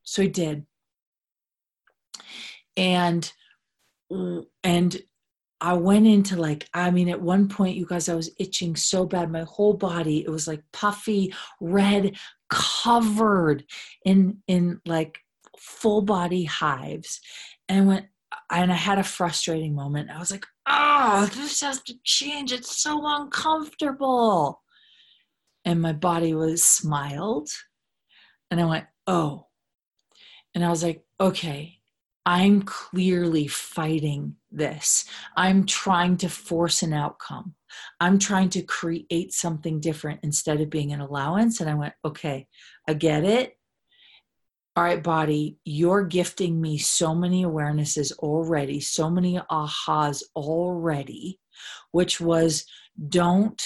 So 0.02 0.22
I 0.22 0.26
did. 0.26 0.66
And 2.76 3.30
and 4.62 4.96
I 5.60 5.72
went 5.72 6.06
into 6.06 6.36
like, 6.36 6.68
I 6.74 6.90
mean, 6.90 7.08
at 7.08 7.20
one 7.20 7.48
point, 7.48 7.76
you 7.76 7.86
guys, 7.86 8.08
I 8.08 8.14
was 8.14 8.30
itching 8.38 8.76
so 8.76 9.06
bad. 9.06 9.30
My 9.30 9.44
whole 9.44 9.72
body, 9.72 10.22
it 10.22 10.30
was 10.30 10.46
like 10.46 10.62
puffy, 10.72 11.32
red, 11.60 12.16
covered 12.50 13.64
in 14.04 14.38
in 14.46 14.80
like 14.86 15.18
full 15.58 16.02
body 16.02 16.44
hives. 16.44 17.20
And 17.68 17.88
went, 17.88 18.06
and 18.50 18.72
I 18.72 18.76
had 18.76 18.98
a 18.98 19.04
frustrating 19.04 19.74
moment. 19.74 20.10
I 20.10 20.18
was 20.18 20.30
like, 20.30 20.46
oh, 20.66 21.28
this 21.34 21.60
has 21.62 21.82
to 21.82 21.94
change. 22.04 22.52
It's 22.52 22.80
so 22.80 23.00
uncomfortable. 23.04 24.62
And 25.64 25.80
my 25.80 25.92
body 25.92 26.34
was 26.34 26.62
smiled. 26.62 27.48
And 28.50 28.60
I 28.60 28.64
went, 28.64 28.84
oh. 29.06 29.46
And 30.54 30.64
I 30.64 30.70
was 30.70 30.84
like, 30.84 31.04
okay, 31.20 31.78
I'm 32.24 32.62
clearly 32.62 33.46
fighting 33.46 34.36
this. 34.56 35.04
I'm 35.36 35.66
trying 35.66 36.16
to 36.18 36.28
force 36.28 36.82
an 36.82 36.92
outcome. 36.92 37.54
I'm 38.00 38.18
trying 38.18 38.48
to 38.50 38.62
create 38.62 39.32
something 39.32 39.80
different 39.80 40.20
instead 40.22 40.60
of 40.60 40.70
being 40.70 40.92
an 40.92 41.00
allowance. 41.00 41.60
And 41.60 41.70
I 41.70 41.74
went, 41.74 41.94
okay, 42.04 42.46
I 42.88 42.94
get 42.94 43.24
it. 43.24 43.56
All 44.74 44.84
right, 44.84 45.02
body, 45.02 45.58
you're 45.64 46.04
gifting 46.04 46.60
me 46.60 46.76
so 46.76 47.14
many 47.14 47.44
awarenesses 47.44 48.12
already, 48.18 48.80
so 48.80 49.08
many 49.08 49.38
ahas 49.50 50.22
already, 50.34 51.38
which 51.92 52.20
was 52.20 52.66
don't 53.08 53.62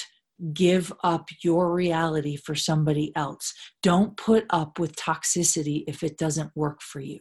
give 0.52 0.92
up 1.02 1.28
your 1.42 1.72
reality 1.74 2.36
for 2.36 2.54
somebody 2.54 3.12
else. 3.16 3.52
Don't 3.82 4.16
put 4.16 4.46
up 4.50 4.78
with 4.78 4.94
toxicity 4.96 5.84
if 5.88 6.02
it 6.02 6.16
doesn't 6.16 6.52
work 6.54 6.80
for 6.80 7.00
you 7.00 7.18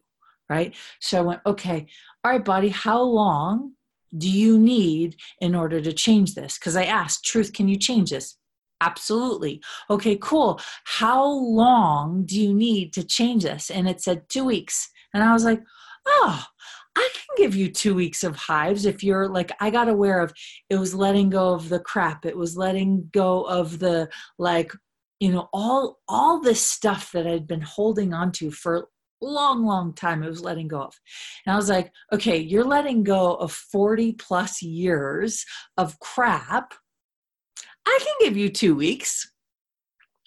right? 0.49 0.75
So 0.99 1.17
I 1.19 1.21
went, 1.21 1.41
okay, 1.45 1.87
all 2.23 2.31
right, 2.31 2.43
body, 2.43 2.69
how 2.69 3.01
long 3.01 3.73
do 4.17 4.29
you 4.29 4.57
need 4.57 5.15
in 5.39 5.55
order 5.55 5.79
to 5.81 5.93
change 5.93 6.35
this? 6.35 6.57
Because 6.57 6.75
I 6.75 6.85
asked, 6.85 7.25
truth, 7.25 7.53
can 7.53 7.67
you 7.67 7.77
change 7.77 8.09
this? 8.09 8.37
Absolutely. 8.81 9.61
Okay, 9.89 10.17
cool. 10.21 10.59
How 10.85 11.25
long 11.25 12.25
do 12.25 12.39
you 12.39 12.53
need 12.53 12.93
to 12.93 13.03
change 13.03 13.43
this? 13.43 13.69
And 13.69 13.87
it 13.87 14.01
said 14.01 14.23
two 14.29 14.45
weeks. 14.45 14.89
And 15.13 15.23
I 15.23 15.33
was 15.33 15.43
like, 15.43 15.61
oh, 16.07 16.45
I 16.95 17.09
can 17.13 17.43
give 17.45 17.55
you 17.55 17.69
two 17.69 17.93
weeks 17.93 18.23
of 18.23 18.35
hives 18.35 18.85
if 18.85 19.03
you're 19.03 19.27
like, 19.27 19.51
I 19.59 19.69
got 19.69 19.89
aware 19.89 20.21
of 20.21 20.33
it 20.69 20.77
was 20.77 20.95
letting 20.95 21.29
go 21.29 21.53
of 21.53 21.69
the 21.69 21.79
crap. 21.79 22.25
It 22.25 22.35
was 22.35 22.57
letting 22.57 23.09
go 23.13 23.43
of 23.43 23.79
the 23.79 24.09
like, 24.37 24.73
you 25.19 25.31
know, 25.31 25.49
all 25.53 25.99
all 26.07 26.41
this 26.41 26.65
stuff 26.65 27.11
that 27.11 27.27
I'd 27.27 27.47
been 27.47 27.61
holding 27.61 28.13
on 28.13 28.31
to 28.33 28.51
for 28.51 28.87
long, 29.21 29.65
long 29.65 29.93
time 29.93 30.23
it 30.23 30.29
was 30.29 30.43
letting 30.43 30.67
go 30.67 30.81
of. 30.81 30.99
And 31.45 31.53
I 31.53 31.57
was 31.57 31.69
like, 31.69 31.91
okay, 32.13 32.37
you're 32.37 32.63
letting 32.63 33.03
go 33.03 33.35
of 33.35 33.51
40 33.51 34.13
plus 34.13 34.61
years 34.61 35.45
of 35.77 35.99
crap. 35.99 36.73
I 37.85 37.99
can 38.01 38.27
give 38.27 38.37
you 38.37 38.49
two 38.49 38.75
weeks. 38.75 39.31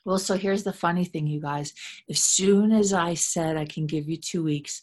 Well, 0.05 0.19
so 0.19 0.37
here's 0.37 0.65
the 0.65 0.73
funny 0.73 1.05
thing, 1.05 1.27
you 1.27 1.41
guys. 1.41 1.73
As 2.11 2.21
soon 2.21 2.73
as 2.73 2.93
I 2.93 3.15
said 3.15 3.57
I 3.57 3.65
can 3.65 3.87
give 3.87 4.09
you 4.09 4.17
two 4.17 4.43
weeks, 4.43 4.83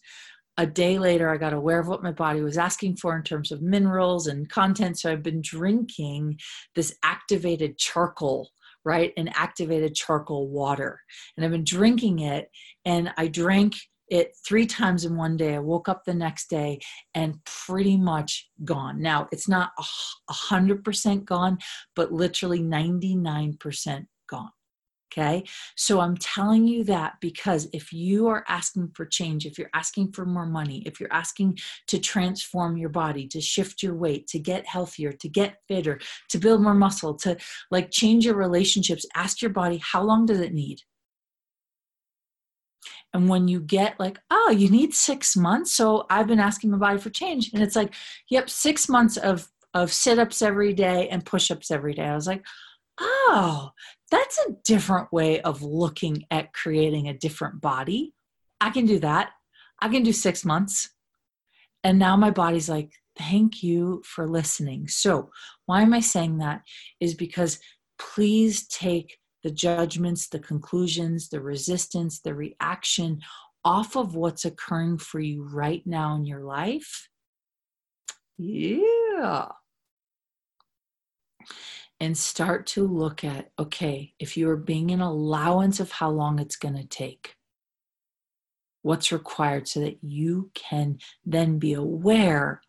a 0.57 0.65
day 0.65 0.99
later, 0.99 1.29
I 1.29 1.37
got 1.37 1.53
aware 1.53 1.79
of 1.79 1.87
what 1.87 2.03
my 2.03 2.11
body 2.11 2.41
was 2.41 2.57
asking 2.57 2.97
for 2.97 3.15
in 3.15 3.23
terms 3.23 3.51
of 3.51 3.61
minerals 3.61 4.27
and 4.27 4.49
content. 4.49 4.99
So 4.99 5.09
I've 5.09 5.23
been 5.23 5.41
drinking 5.41 6.39
this 6.75 6.93
activated 7.03 7.77
charcoal 7.77 8.49
right? 8.85 9.13
And 9.17 9.29
activated 9.35 9.95
charcoal 9.95 10.47
water. 10.47 10.99
And 11.35 11.45
I've 11.45 11.51
been 11.51 11.63
drinking 11.63 12.19
it, 12.19 12.49
and 12.85 13.11
I 13.17 13.27
drank 13.27 13.75
it 14.09 14.35
three 14.45 14.65
times 14.65 15.05
in 15.05 15.15
one 15.15 15.37
day. 15.37 15.55
I 15.55 15.59
woke 15.59 15.89
up 15.89 16.03
the 16.05 16.13
next 16.13 16.49
day 16.49 16.79
and 17.15 17.39
pretty 17.45 17.97
much 17.97 18.49
gone. 18.63 19.01
Now, 19.01 19.27
it's 19.31 19.47
not 19.47 19.71
a 19.77 19.83
100% 20.33 21.25
gone, 21.25 21.57
but 21.95 22.11
literally 22.11 22.59
99% 22.59 24.05
gone. 24.27 24.51
Okay. 25.11 25.43
So 25.75 25.99
I'm 26.01 26.15
telling 26.17 26.67
you 26.67 26.83
that 26.83 27.13
because 27.19 27.67
if 27.73 27.91
you 27.91 28.27
are 28.27 28.45
asking 28.47 28.91
for 28.93 29.07
change, 29.07 29.47
if 29.47 29.57
you're 29.57 29.71
asking 29.73 30.11
for 30.11 30.23
more 30.23 30.45
money, 30.45 30.83
if 30.85 30.99
you're 30.99 31.11
asking 31.11 31.57
to 31.87 31.97
transform 31.97 32.77
your 32.77 32.89
body, 32.89 33.27
to 33.29 33.41
shift 33.41 33.81
your 33.81 33.95
weight, 33.95 34.27
to 34.27 34.37
get 34.37 34.67
healthier, 34.67 35.11
to 35.13 35.27
get 35.27 35.57
fitter, 35.67 35.99
to 36.29 36.37
build 36.37 36.61
more 36.61 36.75
muscle, 36.75 37.15
to 37.15 37.35
like 37.71 37.89
change 37.89 38.23
your 38.25 38.35
relationships, 38.35 39.03
ask 39.15 39.41
your 39.41 39.51
body, 39.51 39.81
how 39.83 40.03
long 40.03 40.27
does 40.27 40.39
it 40.39 40.53
need? 40.53 40.79
And 43.13 43.27
when 43.27 43.47
you 43.47 43.59
get 43.59 43.99
like, 43.99 44.19
oh, 44.29 44.51
you 44.51 44.69
need 44.69 44.93
six 44.93 45.35
months. 45.35 45.73
So 45.73 46.05
I've 46.09 46.27
been 46.27 46.39
asking 46.39 46.71
my 46.71 46.77
body 46.77 46.99
for 46.99 47.09
change. 47.09 47.51
And 47.53 47.63
it's 47.63 47.75
like, 47.75 47.93
yep, 48.29 48.49
six 48.49 48.87
months 48.87 49.17
of 49.17 49.47
of 49.75 49.93
sit-ups 49.93 50.41
every 50.41 50.73
day 50.73 51.07
and 51.09 51.23
push-ups 51.23 51.69
every 51.69 51.93
day. 51.93 52.05
I 52.05 52.15
was 52.15 52.25
like, 52.25 52.43
oh, 52.99 53.69
that's 54.09 54.39
a 54.47 54.55
different 54.65 55.11
way 55.13 55.41
of 55.41 55.61
looking 55.61 56.25
at 56.31 56.53
creating 56.53 57.07
a 57.07 57.13
different 57.13 57.61
body. 57.61 58.13
I 58.59 58.71
can 58.71 58.85
do 58.85 58.99
that. 58.99 59.29
I 59.79 59.89
can 59.89 60.03
do 60.03 60.11
six 60.11 60.43
months. 60.43 60.89
And 61.83 61.99
now 61.99 62.17
my 62.17 62.31
body's 62.31 62.67
like, 62.67 62.91
thank 63.17 63.63
you 63.63 64.01
for 64.05 64.27
listening. 64.27 64.87
So, 64.87 65.29
why 65.65 65.81
am 65.81 65.93
I 65.93 65.99
saying 65.99 66.39
that? 66.39 66.63
Is 66.99 67.13
because 67.13 67.59
please 67.97 68.67
take 68.67 69.19
the 69.43 69.51
judgments, 69.51 70.27
the 70.27 70.39
conclusions, 70.39 71.29
the 71.29 71.41
resistance, 71.41 72.19
the 72.19 72.33
reaction 72.33 73.21
off 73.63 73.95
of 73.95 74.15
what's 74.15 74.45
occurring 74.45 74.97
for 74.97 75.19
you 75.19 75.43
right 75.43 75.85
now 75.85 76.15
in 76.15 76.25
your 76.25 76.43
life. 76.43 77.09
Yeah 78.37 79.49
and 81.99 82.17
start 82.17 82.65
to 82.65 82.87
look 82.87 83.23
at 83.23 83.51
okay, 83.59 84.13
if 84.19 84.37
you 84.37 84.49
are 84.49 84.57
being 84.57 84.91
an 84.91 85.01
allowance 85.01 85.79
of 85.79 85.91
how 85.91 86.09
long 86.09 86.39
it's 86.39 86.55
going 86.55 86.75
to 86.75 86.87
take, 86.87 87.35
what's 88.81 89.11
required 89.11 89.67
so 89.67 89.81
that 89.81 89.97
you 90.01 90.49
can 90.53 90.97
then 91.25 91.59
be 91.59 91.73
aware 91.73 92.61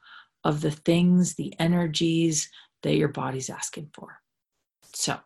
of 0.43 0.61
the 0.61 0.71
things, 0.71 1.35
the 1.35 1.55
energies 1.59 2.51
that 2.83 2.97
your 2.97 3.09
body's 3.09 3.51
asking 3.51 3.91
for. 3.95 4.19
So, 4.95 5.19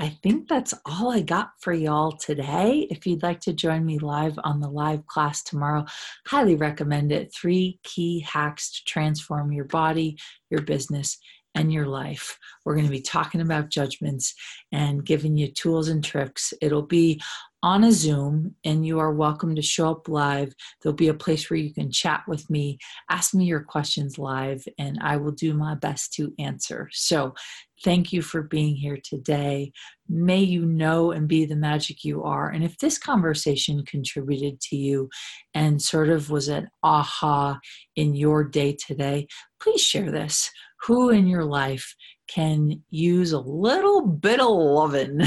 I 0.00 0.16
think 0.22 0.48
that's 0.48 0.72
all 0.86 1.12
I 1.12 1.20
got 1.20 1.50
for 1.60 1.74
y'all 1.74 2.12
today. 2.12 2.86
If 2.90 3.06
you'd 3.06 3.22
like 3.22 3.38
to 3.40 3.52
join 3.52 3.84
me 3.84 3.98
live 3.98 4.32
on 4.44 4.58
the 4.58 4.70
live 4.70 5.06
class 5.06 5.42
tomorrow, 5.42 5.84
highly 6.26 6.54
recommend 6.54 7.12
it. 7.12 7.34
Three 7.34 7.78
key 7.84 8.20
hacks 8.20 8.72
to 8.72 8.84
transform 8.86 9.52
your 9.52 9.66
body, 9.66 10.16
your 10.48 10.62
business, 10.62 11.18
and 11.54 11.70
your 11.70 11.86
life. 11.86 12.38
We're 12.64 12.76
going 12.76 12.86
to 12.86 12.90
be 12.90 13.02
talking 13.02 13.42
about 13.42 13.68
judgments 13.68 14.34
and 14.72 15.04
giving 15.04 15.36
you 15.36 15.52
tools 15.52 15.88
and 15.88 16.02
tricks. 16.02 16.54
It'll 16.62 16.86
be 16.86 17.20
on 17.62 17.84
a 17.84 17.92
Zoom, 17.92 18.54
and 18.64 18.86
you 18.86 18.98
are 18.98 19.12
welcome 19.12 19.54
to 19.54 19.62
show 19.62 19.90
up 19.90 20.08
live. 20.08 20.54
There'll 20.80 20.96
be 20.96 21.08
a 21.08 21.14
place 21.14 21.50
where 21.50 21.58
you 21.58 21.74
can 21.74 21.90
chat 21.90 22.22
with 22.26 22.48
me, 22.48 22.78
ask 23.10 23.34
me 23.34 23.44
your 23.44 23.62
questions 23.62 24.18
live, 24.18 24.64
and 24.78 24.98
I 25.02 25.18
will 25.18 25.32
do 25.32 25.52
my 25.52 25.74
best 25.74 26.14
to 26.14 26.32
answer. 26.38 26.88
So, 26.92 27.34
thank 27.82 28.12
you 28.12 28.20
for 28.20 28.42
being 28.42 28.76
here 28.76 28.98
today. 29.02 29.72
May 30.08 30.40
you 30.40 30.66
know 30.66 31.12
and 31.12 31.26
be 31.26 31.46
the 31.46 31.56
magic 31.56 32.04
you 32.04 32.22
are. 32.22 32.50
And 32.50 32.62
if 32.62 32.76
this 32.78 32.98
conversation 32.98 33.84
contributed 33.86 34.60
to 34.62 34.76
you 34.76 35.08
and 35.54 35.80
sort 35.80 36.10
of 36.10 36.30
was 36.30 36.48
an 36.48 36.68
aha 36.82 37.58
in 37.96 38.14
your 38.14 38.44
day 38.44 38.76
today, 38.86 39.28
please 39.60 39.80
share 39.80 40.10
this 40.10 40.50
who 40.82 41.10
in 41.10 41.26
your 41.26 41.44
life 41.44 41.94
can 42.32 42.82
use 42.90 43.32
a 43.32 43.40
little 43.40 44.06
bit 44.06 44.40
of 44.40 44.48
loving. 44.48 45.20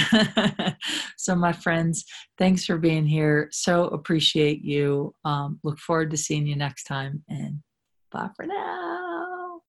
so, 1.18 1.36
my 1.36 1.52
friends, 1.52 2.06
thanks 2.38 2.66
for 2.66 2.78
being 2.78 3.06
here. 3.06 3.50
So 3.52 3.86
appreciate 3.88 4.64
you. 4.64 5.14
Um, 5.26 5.60
look 5.64 5.80
forward 5.80 6.12
to 6.12 6.18
seeing 6.18 6.48
you 6.48 6.56
next 6.56 6.86
time, 6.86 7.24
and 7.28 7.60
bye 8.12 8.30
for 8.36 8.46
now. 8.46 9.60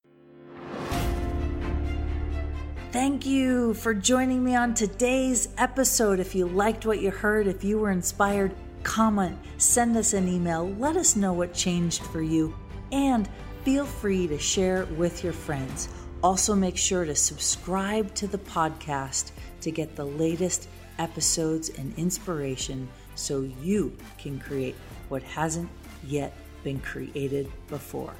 Thank 2.92 3.26
you 3.26 3.74
for 3.74 3.92
joining 3.92 4.44
me 4.44 4.54
on 4.54 4.72
today's 4.72 5.48
episode. 5.58 6.20
If 6.20 6.32
you 6.32 6.46
liked 6.46 6.86
what 6.86 7.00
you 7.00 7.10
heard, 7.10 7.48
if 7.48 7.64
you 7.64 7.78
were 7.78 7.90
inspired, 7.90 8.54
comment, 8.84 9.36
send 9.58 9.96
us 9.96 10.12
an 10.12 10.28
email, 10.28 10.68
let 10.78 10.96
us 10.96 11.16
know 11.16 11.32
what 11.32 11.52
changed 11.52 12.04
for 12.04 12.22
you, 12.22 12.54
and 12.92 13.28
feel 13.64 13.84
free 13.84 14.28
to 14.28 14.38
share 14.38 14.84
with 14.96 15.24
your 15.24 15.32
friends. 15.32 15.88
Also, 16.24 16.54
make 16.54 16.78
sure 16.78 17.04
to 17.04 17.14
subscribe 17.14 18.14
to 18.14 18.26
the 18.26 18.38
podcast 18.38 19.32
to 19.60 19.70
get 19.70 19.94
the 19.94 20.06
latest 20.06 20.70
episodes 20.98 21.68
and 21.68 21.92
inspiration 21.98 22.88
so 23.14 23.42
you 23.60 23.94
can 24.16 24.38
create 24.38 24.74
what 25.10 25.22
hasn't 25.22 25.68
yet 26.02 26.34
been 26.62 26.80
created 26.80 27.52
before. 27.68 28.14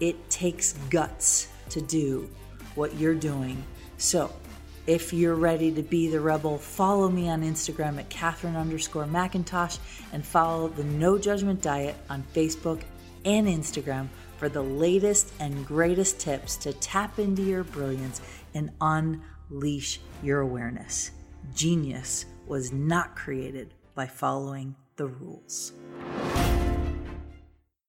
It 0.00 0.28
takes 0.28 0.72
guts 0.90 1.46
to 1.68 1.80
do 1.80 2.28
what 2.74 2.96
you're 2.96 3.14
doing. 3.14 3.62
So, 3.96 4.32
if 4.88 5.12
you're 5.12 5.36
ready 5.36 5.70
to 5.70 5.82
be 5.82 6.08
the 6.08 6.18
rebel, 6.18 6.58
follow 6.58 7.08
me 7.08 7.28
on 7.28 7.42
Instagram 7.42 8.00
at 8.00 8.08
Katherine 8.08 8.56
underscore 8.56 9.04
McIntosh 9.04 9.78
and 10.12 10.26
follow 10.26 10.66
the 10.66 10.82
No 10.82 11.16
Judgment 11.16 11.62
Diet 11.62 11.94
on 12.10 12.24
Facebook 12.34 12.82
and 13.24 13.46
Instagram 13.46 14.08
for 14.36 14.48
the 14.48 14.62
latest 14.62 15.32
and 15.40 15.66
greatest 15.66 16.20
tips 16.20 16.56
to 16.58 16.72
tap 16.74 17.18
into 17.18 17.42
your 17.42 17.64
brilliance 17.64 18.20
and 18.54 18.70
unleash 18.80 20.00
your 20.22 20.40
awareness. 20.40 21.10
Genius 21.54 22.26
was 22.46 22.72
not 22.72 23.16
created 23.16 23.74
by 23.94 24.06
following 24.06 24.74
the 24.96 25.06
rules. 25.06 25.72